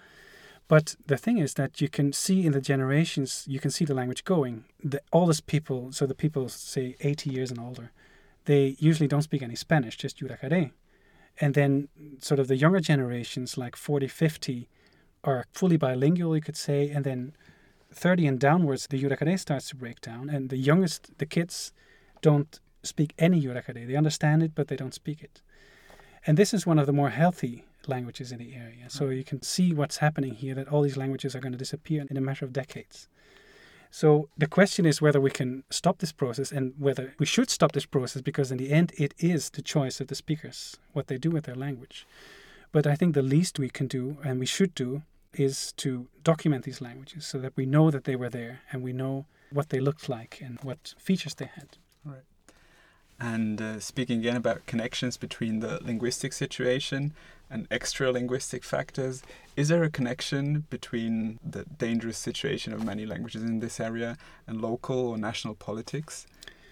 But 0.66 0.96
the 1.06 1.16
thing 1.16 1.38
is 1.38 1.54
that 1.54 1.80
you 1.80 1.88
can 1.88 2.12
see 2.12 2.44
in 2.44 2.52
the 2.52 2.60
generations, 2.60 3.44
you 3.46 3.60
can 3.60 3.70
see 3.70 3.84
the 3.84 3.94
language 3.94 4.24
going. 4.24 4.64
The 4.82 5.00
oldest 5.12 5.46
people, 5.46 5.92
so 5.92 6.06
the 6.06 6.14
people 6.14 6.48
say 6.48 6.96
80 7.00 7.30
years 7.30 7.50
and 7.50 7.60
older, 7.60 7.90
they 8.44 8.76
usually 8.78 9.08
don't 9.08 9.22
speak 9.22 9.42
any 9.42 9.54
Spanish, 9.54 9.96
just 9.96 10.18
Yuracare. 10.18 10.72
And 11.40 11.54
then 11.54 11.88
sort 12.18 12.40
of 12.40 12.48
the 12.48 12.56
younger 12.56 12.80
generations, 12.80 13.56
like 13.56 13.76
40, 13.76 14.08
50, 14.08 14.68
are 15.28 15.44
fully 15.52 15.76
bilingual, 15.76 16.34
you 16.34 16.42
could 16.42 16.56
say, 16.56 16.90
and 16.90 17.04
then 17.04 17.32
30 17.92 18.26
and 18.26 18.40
downwards, 18.40 18.86
the 18.86 19.02
Yuracare 19.02 19.38
starts 19.38 19.68
to 19.68 19.76
break 19.76 20.00
down, 20.00 20.28
and 20.28 20.50
the 20.50 20.56
youngest, 20.56 21.18
the 21.18 21.26
kids, 21.26 21.72
don't 22.22 22.60
speak 22.82 23.14
any 23.18 23.40
Yuracare. 23.42 23.86
They 23.86 23.96
understand 23.96 24.42
it, 24.42 24.52
but 24.54 24.68
they 24.68 24.76
don't 24.76 24.94
speak 24.94 25.22
it. 25.22 25.42
And 26.26 26.36
this 26.36 26.52
is 26.52 26.66
one 26.66 26.78
of 26.78 26.86
the 26.86 26.92
more 26.92 27.10
healthy 27.10 27.64
languages 27.86 28.32
in 28.32 28.38
the 28.38 28.54
area. 28.54 28.88
So 28.88 29.06
mm. 29.06 29.16
you 29.16 29.24
can 29.24 29.42
see 29.42 29.72
what's 29.72 29.98
happening 29.98 30.34
here, 30.34 30.54
that 30.54 30.68
all 30.68 30.82
these 30.82 30.96
languages 30.96 31.34
are 31.34 31.40
going 31.40 31.52
to 31.52 31.58
disappear 31.58 32.04
in 32.10 32.16
a 32.16 32.20
matter 32.20 32.44
of 32.44 32.52
decades. 32.52 33.08
So 33.90 34.28
the 34.36 34.46
question 34.46 34.84
is 34.84 35.00
whether 35.00 35.20
we 35.20 35.30
can 35.30 35.64
stop 35.70 35.98
this 35.98 36.12
process 36.12 36.52
and 36.52 36.74
whether 36.78 37.14
we 37.18 37.24
should 37.24 37.48
stop 37.48 37.72
this 37.72 37.86
process 37.86 38.20
because 38.20 38.50
in 38.52 38.58
the 38.58 38.70
end 38.70 38.92
it 38.98 39.14
is 39.18 39.50
the 39.50 39.62
choice 39.62 39.98
of 40.00 40.08
the 40.08 40.14
speakers 40.14 40.76
what 40.92 41.06
they 41.06 41.16
do 41.16 41.30
with 41.30 41.44
their 41.44 41.54
language. 41.54 42.06
But 42.70 42.86
I 42.86 42.94
think 42.96 43.14
the 43.14 43.22
least 43.22 43.58
we 43.58 43.70
can 43.70 43.86
do 43.86 44.18
and 44.22 44.38
we 44.38 44.46
should 44.46 44.74
do 44.74 45.02
is 45.34 45.72
to 45.72 46.08
document 46.24 46.64
these 46.64 46.80
languages 46.80 47.26
so 47.26 47.38
that 47.38 47.56
we 47.56 47.66
know 47.66 47.90
that 47.90 48.04
they 48.04 48.16
were 48.16 48.30
there 48.30 48.60
and 48.72 48.82
we 48.82 48.92
know 48.92 49.26
what 49.50 49.70
they 49.70 49.80
looked 49.80 50.08
like 50.08 50.40
and 50.42 50.58
what 50.62 50.94
features 50.98 51.34
they 51.34 51.46
had. 51.46 51.78
Right. 52.04 52.24
And 53.20 53.60
uh, 53.60 53.80
speaking 53.80 54.20
again 54.20 54.36
about 54.36 54.66
connections 54.66 55.16
between 55.16 55.60
the 55.60 55.80
linguistic 55.82 56.32
situation 56.32 57.12
and 57.50 57.66
extra 57.70 58.12
linguistic 58.12 58.62
factors, 58.62 59.22
is 59.56 59.68
there 59.68 59.82
a 59.82 59.90
connection 59.90 60.66
between 60.70 61.38
the 61.44 61.64
dangerous 61.64 62.18
situation 62.18 62.72
of 62.72 62.84
many 62.84 63.06
languages 63.06 63.42
in 63.42 63.60
this 63.60 63.80
area 63.80 64.16
and 64.46 64.60
local 64.60 64.98
or 64.98 65.18
national 65.18 65.54
politics? 65.54 66.26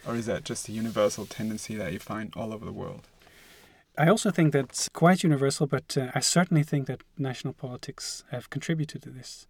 Or 0.06 0.14
is 0.14 0.26
that 0.26 0.44
just 0.44 0.68
a 0.68 0.72
universal 0.72 1.26
tendency 1.26 1.74
that 1.76 1.92
you 1.92 1.98
find 1.98 2.32
all 2.36 2.52
over 2.52 2.64
the 2.64 2.72
world? 2.72 3.08
I 3.98 4.08
also 4.08 4.30
think 4.30 4.52
that's 4.52 4.90
quite 4.90 5.22
universal, 5.22 5.66
but 5.66 5.96
uh, 5.96 6.10
I 6.14 6.20
certainly 6.20 6.62
think 6.62 6.86
that 6.86 7.02
national 7.16 7.54
politics 7.54 8.24
have 8.30 8.50
contributed 8.50 9.02
to 9.02 9.10
this, 9.10 9.46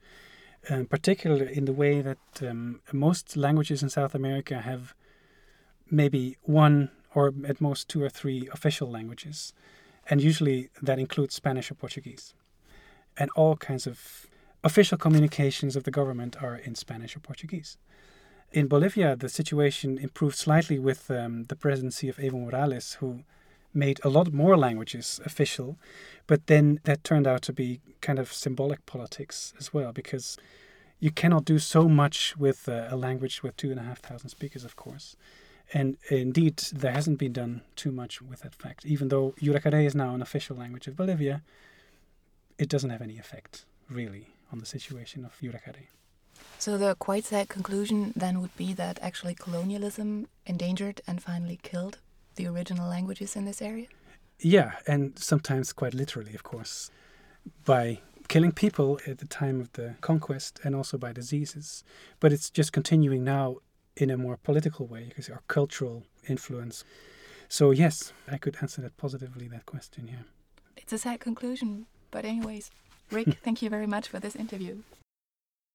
um, 0.71 0.87
particularly 0.87 1.57
in 1.57 1.65
the 1.65 1.73
way 1.73 2.01
that 2.01 2.19
um, 2.43 2.81
most 2.93 3.37
languages 3.37 3.83
in 3.83 3.89
South 3.89 4.15
America 4.15 4.61
have 4.61 4.95
maybe 5.91 6.37
one 6.43 6.91
or 7.13 7.33
at 7.49 7.61
most 7.61 7.89
two 7.89 8.03
or 8.03 8.09
three 8.09 8.49
official 8.53 8.89
languages, 8.89 9.53
and 10.09 10.21
usually 10.21 10.71
that 10.81 11.01
includes 11.01 11.35
Spanish 11.35 11.71
or 11.71 11.75
Portuguese. 11.75 12.35
And 13.17 13.31
all 13.35 13.57
kinds 13.57 13.87
of 13.87 14.27
official 14.63 14.99
communications 14.99 15.75
of 15.75 15.85
the 15.85 15.91
government 15.91 16.41
are 16.41 16.57
in 16.57 16.75
Spanish 16.77 17.17
or 17.17 17.21
Portuguese. 17.21 17.79
In 18.53 18.69
Bolivia, 18.69 19.17
the 19.17 19.29
situation 19.29 19.99
improved 19.99 20.37
slightly 20.37 20.79
with 20.79 21.11
um, 21.11 21.47
the 21.47 21.57
presidency 21.57 22.09
of 22.09 22.19
Evo 22.19 22.45
Morales, 22.45 22.95
who 23.01 23.25
made 23.77 24.01
a 24.03 24.09
lot 24.09 24.33
more 24.33 24.57
languages 24.57 25.21
official, 25.25 25.77
but 26.27 26.47
then 26.47 26.81
that 26.85 27.05
turned 27.05 27.27
out 27.27 27.43
to 27.43 27.53
be 27.53 27.81
kind 28.01 28.19
of 28.19 28.33
symbolic 28.33 28.85
politics 28.87 29.55
as 29.59 29.73
well, 29.75 29.93
because 29.93 30.37
you 30.99 31.11
cannot 31.11 31.45
do 31.45 31.59
so 31.59 31.89
much 31.89 32.37
with 32.37 32.69
uh, 32.69 32.89
a 32.89 32.97
language 32.97 33.43
with 33.43 33.57
two 33.57 33.71
and 33.71 33.79
a 33.79 33.83
half 33.83 34.01
thousand 34.01 34.31
speakers, 34.31 34.65
of 34.65 34.77
course. 34.77 35.17
And 35.75 35.97
indeed, 36.11 36.57
there 36.73 36.93
hasn't 36.93 37.19
been 37.19 37.33
done 37.33 37.63
too 37.75 37.91
much 37.91 38.23
with 38.23 38.41
that 38.41 38.55
fact. 38.55 38.87
Even 38.87 39.09
though 39.09 39.35
Yuracare 39.43 39.85
is 39.85 39.95
now 39.95 40.15
an 40.15 40.23
official 40.23 40.57
language 40.57 40.87
of 40.87 40.97
Bolivia, 40.97 41.43
it 42.59 42.69
doesn't 42.69 42.91
have 42.91 43.03
any 43.03 43.19
effect, 43.19 43.65
really, 43.91 44.29
on 44.53 44.59
the 44.59 44.67
situation 44.67 45.25
of 45.25 45.39
Yuracare. 45.41 45.89
So 46.59 46.79
the 46.79 46.95
quite 46.95 47.25
sad 47.25 47.49
conclusion 47.49 48.13
then 48.17 48.41
would 48.41 48.57
be 48.57 48.73
that 48.75 48.99
actually 49.03 49.35
colonialism 49.35 50.29
endangered 50.47 51.01
and 51.07 51.23
finally 51.23 51.59
killed 51.63 51.99
the 52.37 52.47
original 52.47 52.89
languages 52.89 53.37
in 53.37 53.45
this 53.45 53.61
area? 53.61 53.87
Yeah, 54.39 54.73
and 54.87 55.19
sometimes 55.19 55.73
quite 55.73 55.95
literally, 55.95 56.35
of 56.35 56.43
course, 56.43 56.91
by 57.65 58.01
killing 58.29 58.53
people 58.53 59.01
at 59.07 59.19
the 59.19 59.27
time 59.27 59.61
of 59.61 59.73
the 59.73 59.97
conquest 60.01 60.61
and 60.65 60.75
also 60.75 60.99
by 60.99 61.13
diseases. 61.13 61.85
But 62.21 62.33
it's 62.33 62.51
just 62.51 62.73
continuing 62.73 63.25
now 63.25 63.57
in 63.97 64.11
a 64.11 64.17
more 64.17 64.37
political 64.37 64.87
way 64.87 65.07
because 65.09 65.31
our 65.31 65.43
cultural 65.49 66.05
influence. 66.29 66.85
So 67.49 67.71
yes, 67.71 68.13
I 68.31 68.37
could 68.39 68.57
answer 68.61 68.83
that 68.83 68.97
positively. 68.97 69.49
That 69.49 69.67
question, 69.67 70.09
yeah. 70.09 70.25
It's 70.77 70.93
a 70.93 70.99
sad 70.99 71.21
conclusion, 71.21 71.87
but 72.11 72.25
anyways, 72.25 72.71
Rik, 73.11 73.39
thank 73.45 73.63
you 73.63 73.71
very 73.71 73.87
much 73.87 74.09
for 74.09 74.21
this 74.21 74.37
interview. 74.37 74.83